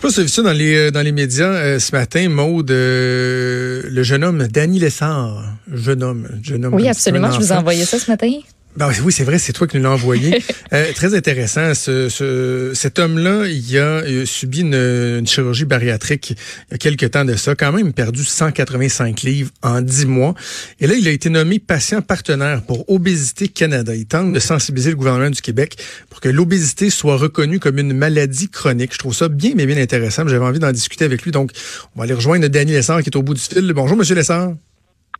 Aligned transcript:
sais 0.00 0.06
pas 0.06 0.08
si 0.08 0.14
vous 0.14 0.20
avez 0.20 0.26
vu 0.26 0.32
ça 0.32 0.42
dans 0.42 0.52
les, 0.52 0.74
euh, 0.76 0.90
dans 0.90 1.02
les 1.02 1.12
médias 1.12 1.46
euh, 1.46 1.78
ce 1.78 1.92
matin, 1.92 2.28
Maude, 2.28 2.70
euh, 2.70 3.82
le 3.84 4.02
jeune 4.02 4.24
homme, 4.24 4.46
Danny 4.48 4.78
Lessard, 4.78 5.44
jeune 5.72 6.02
homme, 6.02 6.28
jeune 6.42 6.64
homme. 6.64 6.74
Oui, 6.74 6.88
absolument, 6.88 7.30
je 7.30 7.38
vous 7.38 7.52
ai 7.52 7.56
envoyé 7.56 7.84
ça 7.84 7.98
ce 7.98 8.10
matin. 8.10 8.30
Ben 8.76 8.88
oui, 9.04 9.12
c'est 9.12 9.24
vrai, 9.24 9.38
c'est 9.38 9.52
toi 9.52 9.66
qui 9.66 9.76
nous 9.76 9.82
l'as 9.82 9.90
envoyé. 9.90 10.40
euh, 10.72 10.92
très 10.94 11.16
intéressant. 11.16 11.74
Ce, 11.74 12.08
ce, 12.08 12.70
cet 12.72 13.00
homme-là, 13.00 13.46
il 13.46 13.76
a 13.78 14.02
euh, 14.02 14.24
subi 14.24 14.60
une, 14.60 14.74
une, 14.74 15.26
chirurgie 15.26 15.64
bariatrique 15.64 16.30
il 16.30 16.36
y 16.70 16.74
a 16.74 16.78
quelques 16.78 17.10
temps 17.10 17.24
de 17.24 17.34
ça, 17.34 17.56
quand 17.56 17.72
même 17.72 17.92
perdu 17.92 18.22
185 18.22 19.22
livres 19.22 19.50
en 19.62 19.80
10 19.80 20.06
mois. 20.06 20.34
Et 20.78 20.86
là, 20.86 20.94
il 20.94 21.06
a 21.08 21.10
été 21.10 21.30
nommé 21.30 21.58
patient 21.58 22.00
partenaire 22.00 22.62
pour 22.62 22.88
Obésité 22.88 23.48
Canada. 23.48 23.94
Il 23.94 24.06
tente 24.06 24.32
de 24.32 24.38
sensibiliser 24.38 24.90
le 24.90 24.96
gouvernement 24.96 25.30
du 25.30 25.42
Québec 25.42 25.76
pour 26.08 26.20
que 26.20 26.28
l'obésité 26.28 26.90
soit 26.90 27.16
reconnue 27.16 27.58
comme 27.58 27.78
une 27.78 27.92
maladie 27.92 28.48
chronique. 28.48 28.92
Je 28.92 28.98
trouve 28.98 29.14
ça 29.14 29.28
bien, 29.28 29.52
mais 29.56 29.66
bien 29.66 29.78
intéressant. 29.78 30.28
J'avais 30.28 30.44
envie 30.44 30.60
d'en 30.60 30.72
discuter 30.72 31.04
avec 31.04 31.22
lui. 31.22 31.32
Donc, 31.32 31.50
on 31.96 31.98
va 31.98 32.04
aller 32.04 32.14
rejoindre 32.14 32.46
Daniel 32.46 32.76
Lessard 32.76 33.02
qui 33.02 33.08
est 33.08 33.16
au 33.16 33.22
bout 33.22 33.34
du 33.34 33.40
fil. 33.40 33.72
Bonjour, 33.72 33.96
Monsieur 33.96 34.14
Lessard. 34.14 34.52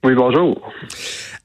Oui, 0.03 0.15
bonjour. 0.15 0.73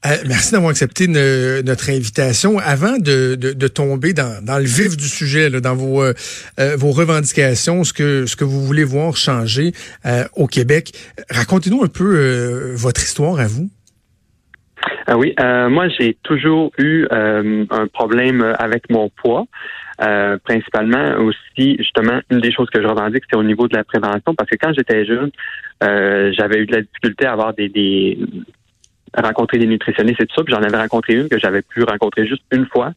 Euh, 0.06 0.10
merci 0.26 0.52
d'avoir 0.52 0.70
accepté 0.70 1.08
ne, 1.08 1.60
notre 1.62 1.90
invitation. 1.90 2.58
Avant 2.58 2.96
de, 2.98 3.34
de, 3.34 3.52
de 3.52 3.68
tomber 3.68 4.14
dans, 4.14 4.42
dans, 4.42 4.56
le 4.56 4.64
vif 4.64 4.96
du 4.96 5.08
sujet, 5.08 5.50
là, 5.50 5.60
dans 5.60 5.74
vos, 5.74 6.02
euh, 6.02 6.14
vos 6.78 6.90
revendications, 6.90 7.84
ce 7.84 7.92
que, 7.92 8.24
ce 8.24 8.34
que 8.34 8.44
vous 8.44 8.62
voulez 8.64 8.84
voir 8.84 9.16
changer 9.16 9.72
euh, 10.06 10.24
au 10.36 10.46
Québec, 10.46 10.92
racontez-nous 11.28 11.82
un 11.82 11.88
peu 11.88 12.72
votre 12.76 13.02
histoire 13.02 13.40
à 13.40 13.46
vous. 13.46 13.68
Ah 15.06 15.18
oui, 15.18 15.34
moi 15.38 15.88
j'ai 15.88 16.16
toujours 16.22 16.72
eu 16.78 17.06
un 17.10 17.86
problème 17.92 18.54
avec 18.58 18.90
mon 18.90 19.10
poids. 19.10 19.46
Principalement 20.44 21.16
aussi, 21.18 21.76
justement, 21.78 22.20
une 22.30 22.40
des 22.40 22.52
choses 22.52 22.68
que 22.70 22.82
je 22.82 22.86
revendique, 22.86 23.24
c'est 23.30 23.36
au 23.36 23.42
niveau 23.42 23.68
de 23.68 23.76
la 23.76 23.84
prévention, 23.84 24.34
parce 24.34 24.50
que 24.50 24.56
quand 24.56 24.72
j'étais 24.74 25.04
jeune, 25.04 25.30
j'avais 25.80 26.58
eu 26.58 26.66
de 26.66 26.72
la 26.72 26.82
difficulté 26.82 27.26
à 27.26 27.32
avoir 27.32 27.54
des, 27.54 27.68
des 27.68 28.18
rencontrer 29.22 29.58
des 29.58 29.66
nutritionnistes 29.66 30.20
et 30.20 30.26
tout 30.26 30.34
ça. 30.34 30.44
Puis 30.44 30.54
j'en 30.54 30.62
avais 30.62 30.76
rencontré 30.76 31.14
une 31.14 31.28
que 31.28 31.38
j'avais 31.38 31.62
pu 31.62 31.82
rencontrer 31.84 32.26
juste 32.26 32.42
une 32.52 32.66
fois. 32.66 32.92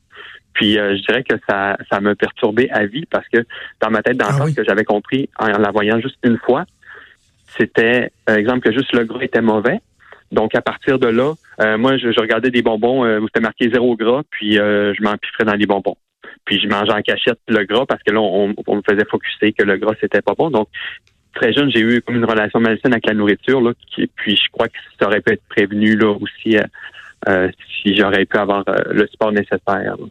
Puis 0.53 0.77
euh, 0.77 0.97
je 0.97 1.01
dirais 1.03 1.23
que 1.23 1.35
ça, 1.47 1.77
ça 1.89 2.01
m'a 2.01 2.15
perturbé 2.15 2.69
à 2.71 2.85
vie 2.85 3.05
parce 3.05 3.27
que 3.29 3.45
dans 3.81 3.89
ma 3.89 4.01
tête 4.01 4.17
d'enfant, 4.17 4.39
ah 4.41 4.45
oui. 4.45 4.55
que 4.55 4.63
j'avais 4.63 4.83
compris 4.83 5.29
en 5.37 5.47
la 5.47 5.71
voyant 5.71 5.99
juste 5.99 6.17
une 6.23 6.37
fois, 6.37 6.65
c'était, 7.57 8.11
par 8.25 8.35
exemple, 8.35 8.61
que 8.61 8.71
juste 8.71 8.93
le 8.93 9.05
gras 9.05 9.21
était 9.21 9.41
mauvais. 9.41 9.79
Donc 10.31 10.55
à 10.55 10.61
partir 10.61 10.99
de 10.99 11.07
là, 11.07 11.33
euh, 11.61 11.77
moi 11.77 11.97
je, 11.97 12.11
je, 12.11 12.19
regardais 12.19 12.51
des 12.51 12.61
bonbons 12.61 13.03
euh, 13.03 13.19
où 13.19 13.27
c'était 13.27 13.39
marqué 13.39 13.69
zéro 13.71 13.95
gras, 13.95 14.21
puis 14.29 14.53
je 14.53 15.03
m'empiffrais 15.03 15.45
dans 15.45 15.55
les 15.55 15.65
bonbons. 15.65 15.97
Puis 16.45 16.59
je 16.59 16.67
mangeais 16.67 16.93
en 16.93 17.01
cachette 17.01 17.39
le 17.47 17.63
gras 17.65 17.85
parce 17.87 18.01
que 18.03 18.11
là 18.11 18.19
on, 18.19 18.53
on 18.67 18.75
me 18.75 18.81
faisait 18.87 19.05
focuser 19.05 19.53
que 19.53 19.63
le 19.63 19.77
gras 19.77 19.93
c'était 19.99 20.21
pas 20.21 20.33
bon. 20.35 20.49
Donc 20.49 20.67
très 21.33 21.53
jeune, 21.53 21.71
j'ai 21.71 21.81
eu 21.81 22.01
comme 22.01 22.15
une 22.15 22.25
relation 22.25 22.59
malsaine 22.59 22.93
avec 22.93 23.05
la 23.05 23.13
nourriture, 23.13 23.61
là, 23.61 23.71
qui, 23.93 24.07
puis 24.07 24.35
je 24.35 24.49
crois 24.51 24.67
que 24.67 24.77
ça 24.99 25.07
aurait 25.07 25.21
pu 25.21 25.33
être 25.33 25.43
prévenu 25.49 25.95
là 25.95 26.11
aussi 26.11 26.57
euh, 26.57 26.63
euh, 27.27 27.49
si 27.81 27.95
j'aurais 27.95 28.25
pu 28.25 28.37
avoir 28.37 28.63
euh, 28.67 28.77
le 28.91 29.07
sport 29.07 29.31
nécessaire. 29.31 29.95
Là. 29.97 30.05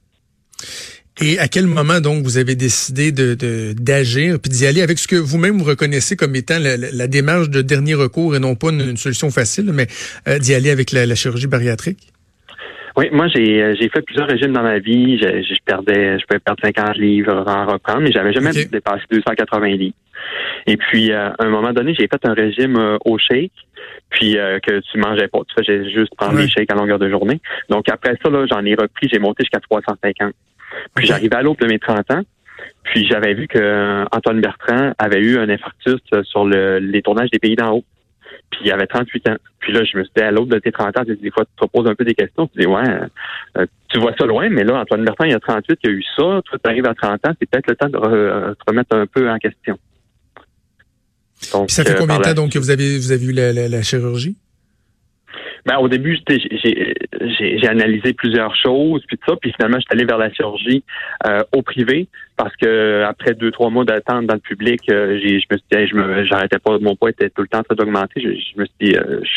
Et 1.21 1.39
à 1.39 1.49
quel 1.49 1.67
moment 1.67 2.01
donc 2.01 2.23
vous 2.23 2.39
avez 2.39 2.55
décidé 2.55 3.13
de 3.13 3.35
d'agir 3.73 4.39
puis 4.41 4.51
d'y 4.51 4.67
aller 4.67 4.83
avec 4.83 4.99
ce 4.99 5.09
que 5.09 5.17
vous-même 5.17 5.59
vous 5.59 5.65
reconnaissez 5.65 6.17
comme 6.17 6.35
étant 6.37 6.59
la, 6.59 6.77
la, 6.77 7.07
démarche 7.07 7.51
de 7.51 7.63
dernier 7.63 7.95
recours 7.95 8.37
et 8.37 8.39
non 8.39 8.55
pas 8.55 8.71
une, 8.71 8.81
une 8.81 8.97
solution 8.97 9.31
facile, 9.31 9.73
mais 9.73 9.87
d'y 10.39 10.55
aller 10.55 10.71
avec 10.71 10.93
la, 10.93 11.07
la, 11.07 11.15
chirurgie 11.15 11.47
bariatrique? 11.47 12.13
Oui, 12.97 13.09
moi 13.13 13.29
j'ai 13.29 13.75
j'ai 13.81 13.89
fait 13.89 14.03
plusieurs 14.03 14.29
régimes 14.29 14.53
dans 14.53 14.63
ma 14.63 14.79
vie. 14.79 15.19
Je, 15.19 15.43
je, 15.43 15.55
perdais, 15.65 16.19
je 16.19 16.27
pouvais 16.27 16.41
perdre 16.41 16.61
50 16.65 16.97
livres, 16.97 17.45
en 17.47 17.67
reprendre, 17.67 18.01
mais 18.01 18.13
j'avais 18.13 18.33
jamais 18.33 18.51
okay. 18.51 18.67
dépassé 18.67 19.03
280 19.11 19.67
livres. 19.69 19.95
Et 20.67 20.77
puis, 20.77 21.13
euh, 21.13 21.31
à 21.31 21.45
un 21.45 21.49
moment 21.49 21.73
donné, 21.73 21.95
j'ai 21.99 22.09
fait 22.09 22.25
un 22.25 22.35
régime 22.35 22.77
euh, 22.77 22.99
au 23.05 23.19
shake, 23.19 23.53
puis 24.11 24.39
euh, 24.39 24.59
que 24.61 24.81
tu 24.81 24.99
mangeais 24.99 25.29
pas. 25.29 25.41
Tu 25.49 25.65
faisais 25.65 25.91
juste 25.91 26.15
prendre 26.17 26.37
des 26.37 26.49
shakes 26.49 26.71
à 26.71 26.75
longueur 26.75 26.99
de 26.99 27.09
journée. 27.09 27.41
Donc, 27.69 27.89
après 27.89 28.15
ça, 28.23 28.31
là, 28.31 28.45
j'en 28.51 28.65
ai 28.65 28.75
repris, 28.75 29.09
j'ai 29.11 29.19
monté 29.19 29.45
jusqu'à 29.45 29.61
350. 29.61 30.35
Puis, 30.95 31.07
j'arrivais 31.07 31.37
à 31.37 31.43
l'aube 31.43 31.59
de 31.59 31.67
mes 31.67 31.79
30 31.79 32.11
ans. 32.13 32.23
Puis, 32.85 33.07
j'avais 33.09 33.35
vu 33.35 33.49
que 33.49 34.05
Antoine 34.15 34.41
Bertrand 34.41 34.93
avait 34.99 35.21
eu 35.21 35.39
un 35.39 35.49
infarctus 35.49 36.01
sur 36.25 36.45
le, 36.45 36.79
les 36.79 37.03
tournages 37.03 37.31
des 37.31 37.39
pays 37.39 37.57
d'en 37.57 37.73
haut. 37.73 37.85
Puis 38.51 38.61
il 38.65 38.73
avait 38.73 38.87
38 38.87 39.29
ans. 39.29 39.37
Puis 39.61 39.73
là, 39.73 39.85
je 39.85 39.99
me 39.99 40.05
suis 40.05 40.13
dit, 40.17 40.23
à 40.23 40.31
l'autre 40.31 40.49
de 40.49 40.59
tes 40.59 40.73
30 40.73 40.97
ans, 40.99 41.03
des 41.05 41.31
fois, 41.31 41.45
tu 41.45 41.67
te 41.67 41.71
poses 41.71 41.87
un 41.87 41.95
peu 41.95 42.05
des 42.05 42.15
questions. 42.15 42.47
Tu 42.47 42.61
dis, 42.61 42.67
ouais, 42.67 42.89
euh, 43.59 43.67
tu 43.89 43.99
vois 43.99 44.15
ça 44.19 44.25
loin, 44.25 44.49
mais 44.49 44.65
là, 44.65 44.81
Antoine 44.81 45.05
Bertrand, 45.05 45.25
il 45.25 45.33
y 45.33 45.35
a 45.35 45.41
38, 45.41 45.79
il 45.83 45.91
a 45.91 45.93
eu 45.93 46.03
ça. 46.17 46.41
Toi, 46.45 46.59
tu 46.63 46.71
arrives 46.71 46.87
à 46.87 46.95
30 46.95 47.27
ans, 47.27 47.33
c'est 47.39 47.49
peut-être 47.49 47.67
le 47.69 47.77
temps 47.77 47.89
de 47.89 47.97
re, 47.97 48.55
te 48.57 48.63
remettre 48.67 48.97
un 48.97 49.07
peu 49.07 49.31
en 49.31 49.39
question. 49.39 49.79
Donc, 51.53 51.67
Puis 51.67 51.75
ça 51.75 51.85
fait 51.85 51.97
combien 51.97 52.19
de 52.19 52.25
temps 52.25 52.35
donc 52.35 52.53
que 52.53 52.59
vous 52.59 52.71
avez 52.71 52.97
vous 52.97 53.13
avez 53.13 53.25
eu 53.25 53.33
la, 53.33 53.53
la, 53.53 53.69
la 53.69 53.83
chirurgie? 53.83 54.37
Ben, 55.67 55.79
au 55.79 55.89
début, 55.89 56.19
j'ai 56.29 57.69
analysé 57.69 58.13
plusieurs 58.13 58.55
choses, 58.57 59.03
puis 59.07 59.19
tout 59.19 59.31
ça, 59.33 59.37
puis 59.41 59.53
finalement, 59.53 59.79
je 59.79 59.83
suis 59.83 59.93
allé 59.93 60.05
vers 60.05 60.19
la 60.19 60.33
chirurgie 60.33 60.85
euh, 61.27 61.43
au 61.53 61.63
privé 61.63 62.09
parce 62.39 62.55
que 62.57 63.03
après 63.03 63.35
deux, 63.35 63.51
trois 63.51 63.69
mois 63.69 63.85
d'attente 63.85 64.27
dans 64.27 64.35
le 64.35 64.41
public, 64.41 64.81
euh, 64.91 65.19
je 65.21 65.35
me 65.35 65.39
suis 65.39 65.47
dit, 65.49 65.89
je 65.89 65.95
me, 65.97 66.25
j'arrêtais 66.25 66.61
pas, 66.61 66.79
mon 66.79 66.95
poids 66.95 67.11
était 67.11 67.31
tout 67.31 67.43
le 67.43 67.49
temps 67.49 67.59
en 67.59 67.63
train 67.65 67.75
d'augmenter. 67.75 68.21
Je, 68.21 68.29
je, 68.29 68.61
me 68.61 68.65
suis 68.65 68.75
dit, 68.81 68.97
euh, 68.97 69.21
je, 69.23 69.29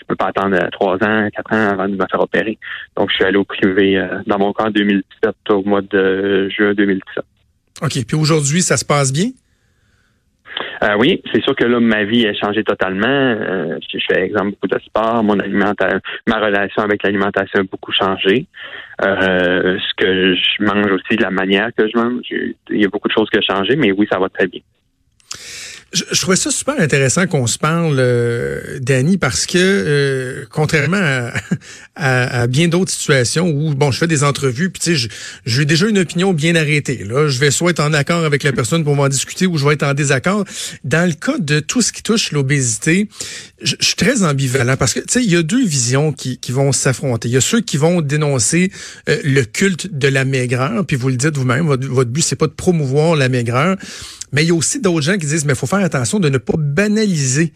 je, 0.00 0.04
peux 0.06 0.16
pas 0.16 0.28
attendre 0.28 0.56
trois 0.72 0.94
ans, 1.04 1.28
quatre 1.34 1.52
ans 1.52 1.68
avant 1.70 1.86
de 1.86 1.96
me 1.96 2.06
faire 2.10 2.20
opérer. 2.20 2.58
Donc, 2.96 3.10
je 3.10 3.16
suis 3.16 3.24
allé 3.24 3.36
au 3.36 3.44
privé 3.44 3.98
euh, 3.98 4.20
dans 4.26 4.38
mon 4.38 4.54
cas 4.54 4.64
en 4.64 4.70
2017, 4.70 5.34
au 5.50 5.62
mois 5.64 5.82
de 5.82 6.48
juin 6.48 6.72
2017. 6.72 7.24
OK. 7.82 8.06
Puis 8.06 8.16
aujourd'hui, 8.16 8.62
ça 8.62 8.78
se 8.78 8.86
passe 8.86 9.12
bien? 9.12 9.30
Euh, 10.82 10.96
oui, 10.98 11.22
c'est 11.32 11.42
sûr 11.42 11.54
que 11.54 11.64
là, 11.64 11.78
ma 11.80 12.04
vie 12.04 12.26
a 12.26 12.34
changé 12.34 12.64
totalement. 12.64 13.06
Euh, 13.06 13.78
je 13.92 13.98
fais 14.10 14.22
exemple 14.22 14.50
beaucoup 14.50 14.68
de 14.68 14.78
sport, 14.80 15.22
mon 15.22 15.38
alimentation, 15.38 16.00
ma 16.26 16.38
relation 16.38 16.82
avec 16.82 17.02
l'alimentation 17.02 17.60
a 17.60 17.62
beaucoup 17.64 17.92
changé. 17.92 18.46
Euh, 19.04 19.78
ce 19.78 19.94
que 19.96 20.34
je 20.34 20.64
mange 20.64 20.90
aussi, 20.92 21.16
la 21.18 21.30
manière 21.30 21.70
que 21.76 21.88
je 21.88 21.96
mange, 21.96 22.22
il 22.30 22.80
y 22.80 22.84
a 22.84 22.88
beaucoup 22.88 23.08
de 23.08 23.12
choses 23.12 23.28
qui 23.30 23.38
ont 23.38 23.56
changé, 23.56 23.76
mais 23.76 23.92
oui, 23.92 24.06
ça 24.10 24.18
va 24.18 24.28
très 24.28 24.46
bien. 24.46 24.60
Je, 25.92 26.04
je 26.12 26.20
trouvais 26.20 26.36
ça 26.36 26.52
super 26.52 26.78
intéressant 26.78 27.26
qu'on 27.26 27.48
se 27.48 27.58
parle, 27.58 27.96
euh, 27.98 28.78
Danny, 28.80 29.18
parce 29.18 29.44
que 29.46 29.58
euh, 29.58 30.44
contrairement 30.48 31.00
à, 31.00 31.32
à, 31.96 32.42
à 32.42 32.46
bien 32.46 32.68
d'autres 32.68 32.92
situations 32.92 33.48
où 33.48 33.74
bon, 33.74 33.90
je 33.90 33.98
fais 33.98 34.06
des 34.06 34.22
entrevues, 34.22 34.70
puis 34.70 34.80
tu 34.80 34.96
sais, 34.96 35.08
j'ai 35.46 35.64
déjà 35.64 35.88
une 35.88 35.98
opinion 35.98 36.32
bien 36.32 36.54
arrêtée. 36.54 37.02
Là, 37.02 37.26
je 37.26 37.40
vais 37.40 37.50
soit 37.50 37.72
être 37.72 37.80
en 37.80 37.92
accord 37.92 38.24
avec 38.24 38.44
la 38.44 38.52
personne 38.52 38.84
pour 38.84 38.94
m'en 38.94 39.08
discuter, 39.08 39.48
ou 39.48 39.58
je 39.58 39.66
vais 39.66 39.74
être 39.74 39.82
en 39.82 39.94
désaccord. 39.94 40.44
Dans 40.84 41.08
le 41.08 41.14
cas 41.14 41.38
de 41.38 41.58
tout 41.58 41.82
ce 41.82 41.92
qui 41.92 42.04
touche 42.04 42.30
l'obésité, 42.30 43.08
je, 43.60 43.74
je, 43.80 43.86
suis 43.86 43.96
très 43.96 44.22
ambivalent 44.22 44.76
parce 44.76 44.94
que 44.94 45.00
tu 45.00 45.06
sais, 45.08 45.24
il 45.24 45.30
y 45.30 45.36
a 45.36 45.42
deux 45.42 45.64
visions 45.64 46.12
qui, 46.12 46.38
qui 46.38 46.52
vont 46.52 46.70
s'affronter. 46.70 47.28
Il 47.28 47.32
y 47.32 47.36
a 47.36 47.40
ceux 47.40 47.62
qui 47.62 47.78
vont 47.78 48.00
dénoncer 48.00 48.70
euh, 49.08 49.18
le 49.24 49.42
culte 49.42 49.92
de 49.92 50.06
la 50.06 50.24
maigreur, 50.24 50.86
puis 50.86 50.96
vous 50.96 51.08
le 51.08 51.16
dites 51.16 51.36
vous-même, 51.36 51.66
votre, 51.66 51.86
votre 51.88 52.10
but 52.10 52.22
c'est 52.22 52.36
pas 52.36 52.46
de 52.46 52.52
promouvoir 52.52 53.16
la 53.16 53.28
maigreur. 53.28 53.76
Mais 54.32 54.44
il 54.44 54.48
y 54.48 54.50
a 54.50 54.54
aussi 54.54 54.80
d'autres 54.80 55.02
gens 55.02 55.18
qui 55.18 55.26
disent, 55.26 55.44
mais 55.44 55.52
il 55.52 55.58
faut 55.58 55.66
faire 55.66 55.80
attention 55.80 56.20
de 56.20 56.28
ne 56.28 56.38
pas 56.38 56.54
banaliser 56.56 57.52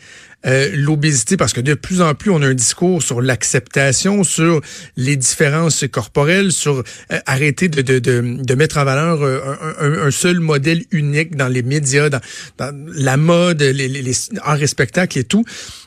euh, 0.47 0.71
l'obésité 0.75 1.37
parce 1.37 1.53
que 1.53 1.61
de 1.61 1.75
plus 1.75 2.03
en 2.03 2.15
plus, 2.15 2.31
on 2.31 2.43
a 2.43 2.47
un 2.47 2.55
discours 2.55 3.03
sur 3.03 3.23
l'acceptation, 3.23 4.25
sur 4.25 4.61
les 4.97 5.17
différences 5.17 5.85
corporelles, 5.91 6.53
sur 6.53 6.83
euh, 7.13 7.19
arrêter 7.27 7.69
de, 7.69 7.83
de, 7.83 7.99
de, 7.99 8.43
de, 8.43 8.55
mettre 8.55 8.79
en 8.79 8.85
valeur 8.85 9.23
euh, 9.23 10.07
un, 10.07 10.11
seul 10.11 10.41
modèle 10.41 10.85
unique 10.91 11.37
dans 11.37 11.49
les 11.49 11.63
médias, 11.63 12.11
dans, 12.11 12.21
dans 12.59 12.73
la 12.95 13.17
mode, 13.17 13.63
les, 13.63 13.89
les, 13.89 14.03
les 14.03 14.17
arts 14.43 14.67
spectacles 14.67 15.19
et 15.19 15.25
tout. 15.25 15.45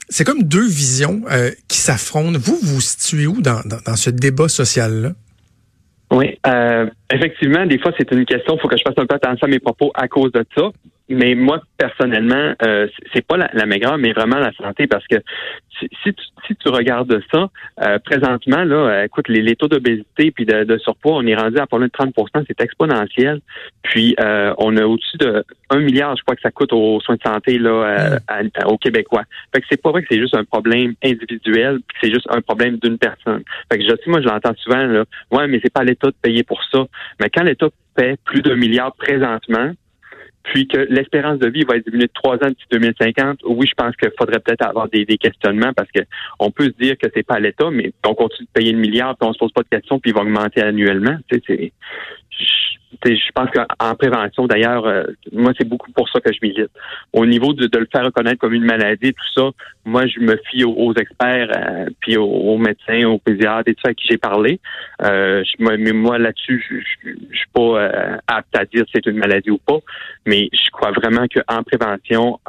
C'est 0.09 0.23
comme 0.23 0.43
deux 0.43 0.67
visions 0.67 1.23
euh, 1.29 1.51
qui 1.67 1.77
s'affrontent. 1.77 2.39
Vous, 2.39 2.59
vous 2.61 2.75
vous 2.75 2.81
situez 2.81 3.27
où 3.27 3.41
dans, 3.41 3.61
dans, 3.65 3.79
dans 3.85 3.95
ce 3.95 4.09
débat 4.09 4.47
social-là? 4.47 5.13
Oui, 6.17 6.35
euh, 6.47 6.89
effectivement, 7.13 7.63
des 7.67 7.77
fois, 7.77 7.91
c'est 7.95 8.11
une 8.11 8.25
question, 8.25 8.55
il 8.55 8.59
faut 8.59 8.67
que 8.67 8.75
je 8.75 8.81
fasse 8.81 8.97
un 8.97 9.05
peu 9.05 9.13
attention 9.13 9.45
à 9.45 9.49
mes 9.51 9.59
propos 9.59 9.91
à 9.93 10.07
cause 10.07 10.31
de 10.31 10.43
ça. 10.55 10.71
Mais 11.09 11.35
moi, 11.35 11.61
personnellement, 11.77 12.53
euh, 12.63 12.87
c'est 13.13 13.25
pas 13.25 13.37
la, 13.37 13.49
la, 13.53 13.65
maigreur, 13.65 13.97
mais 13.97 14.11
vraiment 14.11 14.39
la 14.39 14.51
santé, 14.53 14.87
parce 14.87 15.07
que 15.07 15.15
si, 15.79 15.87
si, 16.03 16.13
tu, 16.13 16.23
si 16.45 16.55
tu, 16.55 16.67
regardes 16.69 17.21
ça, 17.31 17.49
euh, 17.81 17.99
présentement, 17.99 18.63
là, 18.63 19.05
écoute, 19.05 19.29
les, 19.29 19.41
les 19.41 19.55
taux 19.55 19.69
d'obésité 19.69 20.31
puis 20.31 20.45
de, 20.45 20.65
de, 20.65 20.77
surpoids, 20.79 21.15
on 21.15 21.25
est 21.25 21.35
rendu 21.35 21.57
à 21.59 21.67
pas 21.67 21.77
loin 21.77 21.87
de 21.87 21.91
30% 21.91 22.43
c'est 22.47 22.61
exponentiel. 22.61 23.39
Puis 23.83 24.15
euh, 24.19 24.53
on 24.57 24.75
a 24.75 24.85
au-dessus 24.85 25.17
de 25.17 25.45
1 25.69 25.79
milliard, 25.79 26.15
je 26.17 26.23
crois 26.23 26.35
que 26.35 26.41
ça 26.41 26.51
coûte 26.51 26.73
aux 26.73 26.99
soins 27.01 27.15
de 27.15 27.21
santé 27.21 27.57
là, 27.57 28.19
à, 28.27 28.41
à, 28.59 28.67
aux 28.67 28.77
Québécois. 28.77 29.23
Fait 29.53 29.61
que 29.61 29.67
c'est 29.69 29.81
pas 29.81 29.91
vrai 29.91 30.01
que 30.01 30.07
c'est 30.11 30.19
juste 30.19 30.35
un 30.35 30.43
problème 30.43 30.93
individuel, 31.03 31.79
puis 31.87 31.97
c'est 32.01 32.11
juste 32.11 32.27
un 32.29 32.41
problème 32.41 32.77
d'une 32.77 32.97
personne. 32.97 33.43
Fait 33.71 33.77
que 33.77 33.83
je 33.85 33.89
sais, 33.89 34.09
moi, 34.09 34.21
je 34.21 34.27
l'entends 34.27 34.55
souvent, 34.57 34.85
là, 34.85 35.05
ouais, 35.31 35.47
mais 35.47 35.59
c'est 35.63 35.73
pas 35.73 35.83
l'État 35.83 36.07
de 36.07 36.15
payer 36.21 36.43
pour 36.43 36.61
ça. 36.71 36.85
Mais 37.21 37.29
quand 37.29 37.43
l'État 37.43 37.67
paie 37.95 38.15
plus 38.25 38.41
d'un 38.41 38.55
milliard 38.55 38.93
présentement, 38.95 39.71
puis 40.53 40.67
que 40.67 40.77
l'espérance 40.89 41.39
de 41.39 41.49
vie 41.49 41.63
va 41.63 41.79
diminuer 41.79 42.07
de 42.07 42.13
trois 42.13 42.35
ans 42.35 42.49
d'ici 42.49 42.65
2050, 42.71 43.39
oui, 43.45 43.67
je 43.67 43.73
pense 43.75 43.95
qu'il 43.95 44.11
faudrait 44.17 44.39
peut-être 44.39 44.65
avoir 44.65 44.89
des, 44.89 45.05
des, 45.05 45.17
questionnements 45.17 45.73
parce 45.73 45.89
que 45.91 46.01
on 46.39 46.51
peut 46.51 46.65
se 46.65 46.83
dire 46.83 46.97
que 46.97 47.07
c'est 47.13 47.23
pas 47.23 47.35
à 47.35 47.39
l'État, 47.39 47.69
mais 47.71 47.91
on 48.05 48.15
continue 48.15 48.47
de 48.47 48.51
payer 48.59 48.71
le 48.71 48.79
milliard, 48.79 49.17
puis 49.17 49.27
on 49.27 49.33
se 49.33 49.39
pose 49.39 49.51
pas 49.51 49.63
de 49.63 49.69
questions, 49.69 49.99
puis 49.99 50.11
il 50.11 50.13
va 50.13 50.21
augmenter 50.21 50.61
annuellement. 50.61 51.17
Tu 51.29 51.41
sais, 51.45 51.71
je 53.05 53.31
pense 53.33 53.49
qu'en 53.51 53.95
prévention, 53.95 54.47
d'ailleurs, 54.47 54.85
euh, 54.85 55.03
moi, 55.31 55.51
c'est 55.57 55.67
beaucoup 55.67 55.91
pour 55.91 56.09
ça 56.09 56.19
que 56.19 56.31
je 56.33 56.39
milite. 56.41 56.71
Au 57.13 57.25
niveau 57.25 57.53
de, 57.53 57.69
le 57.77 57.87
faire 57.91 58.05
reconnaître 58.05 58.39
comme 58.39 58.53
une 58.53 58.65
maladie, 58.65 59.13
tout 59.13 59.41
ça, 59.41 59.49
moi, 59.85 60.07
je 60.07 60.19
me 60.19 60.37
fie 60.49 60.63
aux, 60.63 60.93
experts, 60.93 61.51
euh, 61.55 61.85
puis 61.99 62.17
aux, 62.17 62.57
médecins, 62.57 63.07
aux 63.07 63.19
pédiatres 63.19 63.69
et 63.69 63.75
tout 63.75 63.81
ça 63.83 63.91
à 63.91 63.93
qui 63.93 64.07
j'ai 64.09 64.17
parlé. 64.17 64.59
Euh, 65.03 65.43
mais 65.59 65.91
moi, 65.91 66.17
là-dessus, 66.17 66.63
je, 66.69 67.09
je, 67.09 67.37
suis 67.37 67.47
pas 67.53 67.89
apte 68.27 68.55
à 68.57 68.65
dire 68.65 68.83
si 68.85 68.91
c'est 68.95 69.05
une 69.05 69.17
maladie 69.17 69.51
ou 69.51 69.57
pas, 69.57 69.79
mais 70.25 70.49
je 70.51 70.69
crois 70.71 70.91
vraiment 70.91 71.25
qu'en 71.27 71.63
prévention, 71.63 72.39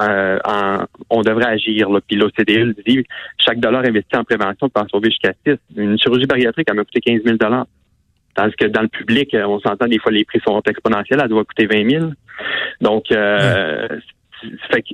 on 1.11 1.23
devrait 1.23 1.49
agir. 1.49 1.91
Là. 1.91 2.00
Puis 2.06 2.17
l'OCDE 2.17 2.75
dit, 2.87 3.05
chaque 3.38 3.61
dollar 3.61 3.84
investi 3.84 4.17
en 4.17 4.25
prévention 4.25 4.69
peut 4.69 4.81
en 4.81 4.88
sauver 4.88 5.11
jusqu'à 5.11 5.32
6. 5.46 5.56
Une 5.76 5.99
chirurgie 5.99 6.26
bariatrique, 6.26 6.67
elle 6.70 6.76
m'a 6.76 6.84
coûté 6.84 7.00
15 7.00 7.23
000 7.25 7.37
Tandis 8.38 8.55
que 8.55 8.67
dans 8.67 8.82
le 8.82 8.88
public, 8.88 9.35
euh, 9.35 9.44
on 9.49 9.58
s'entend 9.58 9.88
des 9.88 9.99
fois 9.99 10.12
les 10.12 10.25
prix 10.25 10.38
sont 10.46 10.62
exponentiels, 10.64 11.19
elle 11.20 11.29
doit 11.29 11.44
coûter 11.44 11.67
20 11.67 11.90
000. 11.90 12.11
Donc, 12.81 13.11
euh, 13.11 13.88
fait 14.70 14.85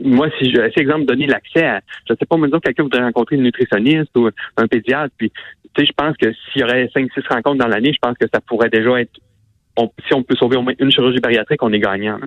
moi, 0.00 0.28
si 0.38 0.50
je, 0.50 0.70
si 0.70 0.80
exemple, 0.80 1.06
donner 1.06 1.26
l'accès 1.26 1.64
à, 1.64 1.80
je 2.06 2.12
sais 2.12 2.26
pas, 2.26 2.36
moi, 2.36 2.46
disons, 2.46 2.60
quelqu'un 2.60 2.82
voudrait 2.82 3.00
rencontrer 3.00 3.36
une 3.36 3.44
nutritionniste 3.44 4.10
ou 4.18 4.28
un 4.58 4.66
pédiatre, 4.66 5.14
puis, 5.16 5.30
tu 5.30 5.80
sais, 5.80 5.86
je 5.86 5.92
pense 5.96 6.14
que 6.18 6.30
s'il 6.52 6.60
y 6.60 6.64
aurait 6.64 6.90
5 6.92 7.10
six 7.14 7.26
rencontres 7.26 7.56
dans 7.56 7.68
l'année, 7.68 7.94
je 7.94 7.98
pense 8.02 8.18
que 8.18 8.26
ça 8.30 8.42
pourrait 8.42 8.68
déjà 8.68 9.00
être, 9.00 9.18
si 10.06 10.12
on 10.12 10.22
peut 10.22 10.36
sauver 10.36 10.58
au 10.58 10.62
moins 10.62 10.74
une 10.78 10.92
chirurgie 10.92 11.20
bariatrique, 11.20 11.62
on 11.62 11.72
est 11.72 11.80
gagnant. 11.80 12.18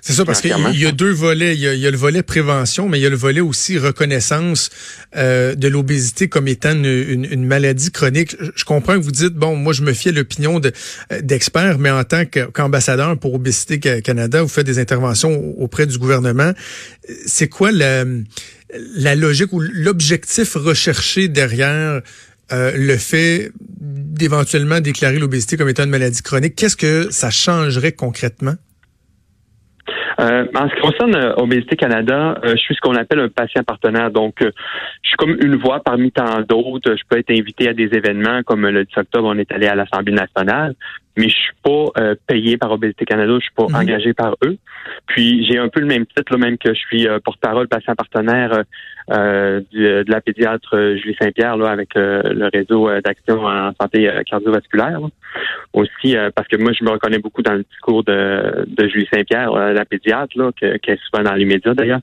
C'est 0.00 0.12
ça, 0.12 0.24
parce 0.24 0.40
qu'il 0.40 0.50
y 0.50 0.86
a 0.86 0.92
deux 0.92 1.10
volets. 1.10 1.54
Il 1.54 1.60
y 1.60 1.86
a, 1.86 1.90
le 1.90 1.96
volet 1.96 2.22
prévention, 2.22 2.88
mais 2.88 2.98
il 2.98 3.02
y 3.02 3.06
a 3.06 3.10
le 3.10 3.16
volet 3.16 3.40
aussi 3.40 3.78
reconnaissance 3.78 4.70
euh, 5.16 5.54
de 5.54 5.68
l'obésité 5.68 6.28
comme 6.28 6.48
étant 6.48 6.72
une, 6.72 7.44
maladie 7.44 7.90
chronique. 7.90 8.36
Je, 8.54 8.64
comprends 8.64 8.94
que 8.94 9.02
vous 9.02 9.10
dites, 9.10 9.34
bon, 9.34 9.56
moi, 9.56 9.72
je 9.72 9.82
me 9.82 9.92
fie 9.92 10.10
à 10.10 10.12
l'opinion 10.12 10.60
d'experts, 11.22 11.78
mais 11.78 11.90
en 11.90 12.04
tant 12.04 12.24
qu'ambassadeur 12.24 13.18
pour 13.18 13.34
Obésité 13.34 13.78
Canada, 13.80 14.42
vous 14.42 14.48
faites 14.48 14.66
des 14.66 14.78
interventions 14.78 15.54
auprès 15.58 15.86
du 15.86 15.98
gouvernement. 15.98 16.52
C'est 17.26 17.48
quoi 17.48 17.72
la, 17.72 18.04
la 18.94 19.14
logique 19.14 19.52
ou 19.52 19.60
l'objectif 19.60 20.54
recherché 20.54 21.28
derrière 21.28 22.02
euh, 22.52 22.72
le 22.76 22.96
fait 22.96 23.50
d'éventuellement 23.58 24.80
déclarer 24.80 25.18
l'obésité 25.18 25.56
comme 25.56 25.68
étant 25.68 25.84
une 25.84 25.90
maladie 25.90 26.22
chronique? 26.22 26.54
Qu'est-ce 26.56 26.76
que 26.76 27.08
ça 27.10 27.30
changerait 27.30 27.92
concrètement? 27.92 28.54
Euh, 30.18 30.46
en 30.54 30.68
ce 30.68 30.74
qui 30.74 30.80
concerne 30.80 31.14
euh, 31.14 31.34
Obésité 31.36 31.76
Canada, 31.76 32.38
euh, 32.44 32.52
je 32.52 32.56
suis 32.56 32.74
ce 32.74 32.80
qu'on 32.80 32.94
appelle 32.94 33.20
un 33.20 33.28
patient 33.28 33.62
partenaire. 33.62 34.10
Donc, 34.10 34.36
je 34.40 35.08
suis 35.08 35.16
comme 35.16 35.36
une 35.42 35.56
voix 35.56 35.80
parmi 35.80 36.10
tant 36.10 36.40
d'autres. 36.40 36.96
Je 36.96 37.02
peux 37.08 37.18
être 37.18 37.30
invité 37.30 37.68
à 37.68 37.74
des 37.74 37.90
événements 37.92 38.42
comme 38.42 38.66
le 38.66 38.84
10 38.84 38.98
octobre, 38.98 39.28
on 39.28 39.38
est 39.38 39.52
allé 39.52 39.66
à 39.66 39.74
l'Assemblée 39.74 40.14
nationale 40.14 40.74
mais 41.16 41.28
je 41.28 41.36
suis 41.36 41.54
pas 41.62 41.86
euh, 41.98 42.14
payé 42.26 42.58
par 42.58 42.70
Obésité 42.70 43.04
Canada, 43.04 43.32
je 43.34 43.44
suis 43.44 43.54
pas 43.54 43.66
mhm. 43.68 43.74
engagé 43.74 44.12
par 44.12 44.36
eux. 44.44 44.56
Puis 45.06 45.46
j'ai 45.46 45.58
un 45.58 45.68
peu 45.68 45.80
le 45.80 45.86
même 45.86 46.06
titre, 46.06 46.32
là, 46.32 46.38
même 46.38 46.58
que 46.58 46.74
je 46.74 46.78
suis 46.78 47.08
euh, 47.08 47.18
porte-parole 47.24 47.68
patient 47.68 47.94
partenaire 47.94 48.64
euh, 49.10 49.60
de 49.72 50.04
la 50.06 50.20
pédiatre 50.20 50.96
Julie 50.96 51.16
Saint-Pierre 51.20 51.56
là, 51.56 51.70
avec 51.70 51.90
le 51.94 52.50
réseau 52.52 52.90
d'action 53.00 53.46
en 53.46 53.72
santé 53.80 54.10
cardiovasculaire. 54.28 55.00
Aussi 55.72 56.16
parce 56.34 56.48
que 56.48 56.56
moi 56.56 56.72
je 56.72 56.84
me 56.84 56.90
reconnais 56.90 57.18
beaucoup 57.18 57.42
dans 57.42 57.54
le 57.54 57.64
discours 57.70 58.04
de, 58.04 58.64
de 58.66 58.88
Julie 58.88 59.08
Saint-Pierre, 59.12 59.52
la 59.52 59.84
pédiatre, 59.84 60.36
là, 60.36 60.50
qui 60.52 60.64
est 60.64 61.00
souvent 61.04 61.22
dans 61.22 61.34
les 61.34 61.44
médias 61.44 61.74
d'ailleurs. 61.74 62.00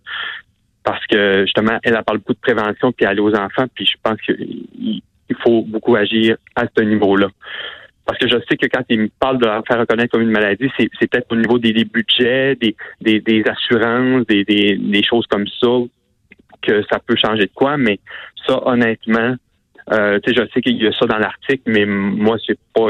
Parce 0.84 1.06
que 1.08 1.42
justement, 1.46 1.78
elle, 1.84 1.96
elle 1.96 2.04
parle 2.04 2.20
beaucoup 2.20 2.34
de 2.34 2.40
prévention 2.40 2.92
puis 2.92 3.06
aller 3.06 3.22
aux 3.22 3.36
enfants, 3.36 3.66
puis 3.74 3.86
je 3.86 3.96
pense 4.02 4.20
qu'il 4.22 5.02
faut 5.42 5.64
beaucoup 5.64 5.96
agir 5.96 6.38
à 6.56 6.64
ce 6.76 6.84
niveau-là. 6.84 7.28
Parce 8.06 8.20
que 8.20 8.28
je 8.28 8.38
sais 8.50 8.58
que 8.58 8.68
quand 8.68 8.84
ils 8.90 9.00
me 9.00 9.10
parlent 9.20 9.38
de 9.38 9.48
faire 9.68 9.80
reconnaître 9.80 10.12
comme 10.12 10.24
une 10.24 10.32
maladie, 10.32 10.70
c'est, 10.78 10.90
peut-être 10.90 11.32
au 11.32 11.36
niveau 11.36 11.58
des, 11.58 11.86
budgets, 11.86 12.56
des, 12.56 12.76
des, 13.02 13.44
assurances, 13.48 14.26
des, 14.28 15.04
choses 15.04 15.26
comme 15.28 15.48
ça 15.48 15.68
que 16.62 16.84
ça 16.92 17.00
peut 17.00 17.16
changer 17.16 17.46
de 17.46 17.52
quoi. 17.54 17.78
Mais 17.78 18.00
ça, 18.46 18.62
honnêtement, 18.66 19.36
euh, 19.92 20.20
je 20.26 20.42
sais 20.54 20.62
qu'il 20.62 20.82
y 20.82 20.88
a 20.88 20.94
ça 20.94 21.06
dans 21.06 21.18
l'article, 21.18 21.64
mais 21.68 21.86
moi, 21.86 22.38
c'est 22.46 22.58
pas. 22.74 22.90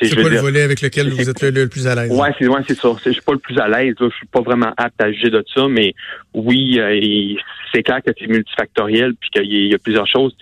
C'est 0.00 0.14
pas 0.14 0.28
le 0.28 0.38
volet 0.38 0.62
avec 0.62 0.80
lequel 0.80 1.10
vous 1.10 1.28
êtes 1.28 1.42
le, 1.42 1.68
plus 1.68 1.86
à 1.86 1.94
l'aise. 1.94 2.10
Ouais, 2.10 2.30
c'est 2.38 2.48
ouais, 2.48 2.60
c'est 2.66 2.76
ça. 2.76 2.88
Je 3.04 3.10
suis 3.10 3.22
pas 3.22 3.32
le 3.32 3.38
plus 3.38 3.58
à 3.58 3.68
l'aise. 3.68 3.94
Je 4.00 4.08
suis 4.10 4.26
pas 4.26 4.40
vraiment 4.40 4.72
apte 4.76 5.00
à 5.00 5.12
juger 5.12 5.30
de 5.30 5.44
ça, 5.54 5.68
mais 5.68 5.94
oui, 6.34 6.78
euh, 6.78 7.40
c'est 7.72 7.82
clair 7.82 8.00
que 8.04 8.12
c'est 8.18 8.26
multifactoriel 8.26 9.14
puis 9.14 9.30
qu'il 9.30 9.68
y, 9.68 9.74
a 9.74 9.78
plusieurs 9.78 10.08
choses. 10.08 10.34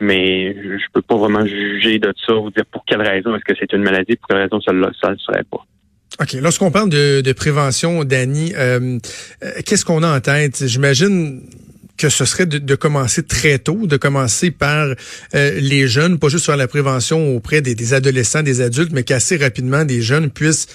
mais 0.00 0.54
je 0.54 0.84
peux 0.92 1.02
pas 1.02 1.16
vraiment 1.16 1.44
juger 1.44 1.98
de 1.98 2.12
ça 2.26 2.34
ou 2.34 2.50
dire 2.50 2.66
pour 2.66 2.84
quelle 2.84 3.02
raison 3.02 3.34
est-ce 3.34 3.44
que 3.44 3.54
c'est 3.58 3.72
une 3.72 3.82
maladie, 3.82 4.16
pour 4.16 4.28
quelle 4.28 4.42
raison 4.42 4.60
ça 4.60 4.72
ne 4.72 4.80
le 4.80 5.18
serait 5.18 5.44
pas. 5.50 5.64
OK. 6.20 6.32
Lorsqu'on 6.34 6.70
parle 6.70 6.90
de, 6.90 7.20
de 7.20 7.32
prévention, 7.32 8.04
Danny, 8.04 8.52
euh, 8.56 8.98
euh, 9.42 9.50
qu'est-ce 9.66 9.84
qu'on 9.84 10.02
a 10.02 10.16
en 10.16 10.20
tête? 10.20 10.66
J'imagine 10.66 11.42
que 11.96 12.08
ce 12.08 12.24
serait 12.24 12.46
de, 12.46 12.74
commencer 12.74 13.22
très 13.22 13.58
tôt, 13.58 13.86
de 13.86 13.96
commencer 13.96 14.50
par 14.50 14.94
euh, 15.34 15.60
les 15.60 15.86
jeunes, 15.86 16.18
pas 16.18 16.28
juste 16.28 16.46
faire 16.46 16.56
la 16.56 16.66
prévention 16.66 17.36
auprès 17.36 17.60
des, 17.60 17.94
adolescents, 17.94 18.42
des 18.42 18.60
adultes, 18.60 18.90
mais 18.92 19.04
qu'assez 19.04 19.36
rapidement 19.36 19.84
des 19.84 20.02
jeunes 20.02 20.30
puissent 20.30 20.66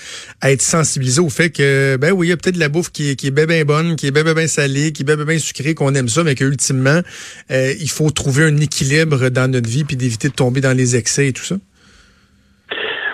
être 0.42 0.62
sensibilisés 0.62 1.22
au 1.22 1.30
fait 1.30 1.50
que, 1.50 1.98
ben 2.00 2.12
oui, 2.12 2.28
il 2.28 2.30
y 2.30 2.34
a 2.34 2.38
peut-être 2.38 2.56
de 2.56 2.60
la 2.60 2.70
bouffe 2.70 2.92
qui 2.92 3.10
est, 3.10 3.32
bien, 3.32 3.66
bonne, 3.66 3.96
qui 3.96 4.08
est 4.08 4.12
bien, 4.12 4.24
bien, 4.24 4.48
salée, 4.48 4.92
qui 4.94 5.04
est 5.04 5.06
bien, 5.06 5.18
bien, 5.18 5.40
sucrée, 5.40 5.76
qu'on 5.76 5.94
aime 5.94 6.10
ça, 6.10 6.24
mais 6.24 6.36
qu'ultimement, 6.36 7.02
euh, 7.52 7.74
il 7.80 7.90
faut 7.90 8.10
trouver 8.12 8.46
un 8.46 8.58
équilibre 8.58 9.30
dans 9.30 9.52
notre 9.52 9.70
vie 9.70 9.84
puis 9.84 9.98
d'éviter 9.98 10.30
de 10.30 10.34
tomber 10.34 10.62
dans 10.62 10.76
les 10.76 10.96
excès 10.96 11.28
et 11.28 11.34
tout 11.34 11.44
ça. 11.44 11.58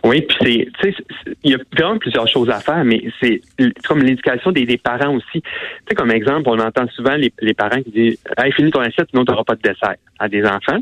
Oui, 0.06 0.22
puis 0.22 0.38
c'est, 0.40 0.92
tu 0.92 0.94
sais, 0.94 1.04
il 1.44 1.52
y 1.52 1.56
a 1.56 1.58
vraiment 1.76 1.98
plusieurs 1.98 2.28
choses 2.28 2.52
à 2.52 2.60
faire, 2.60 2.84
mais 2.86 3.04
c'est 3.20 3.42
comme 3.88 4.04
l'éducation 4.04 4.52
des, 4.52 4.78
parents 4.78 5.16
aussi. 5.16 5.42
Tu 5.42 5.50
sais, 5.90 5.96
comme 5.96 6.12
exemple, 6.12 6.48
on 6.48 6.60
entend 6.60 6.88
souvent 6.90 7.16
les, 7.16 7.54
parents 7.56 7.82
qui 7.82 7.90
disent, 7.90 8.20
hey, 8.38 8.52
finis 8.52 8.70
ton 8.70 8.82
assiette, 8.82 9.08
sinon 9.10 9.26
tu 9.26 9.32
n'auras 9.32 9.44
pas 9.44 9.56
de 9.56 9.62
dessert 9.62 9.96
à 10.20 10.30
des 10.30 10.46
enfants. 10.46 10.80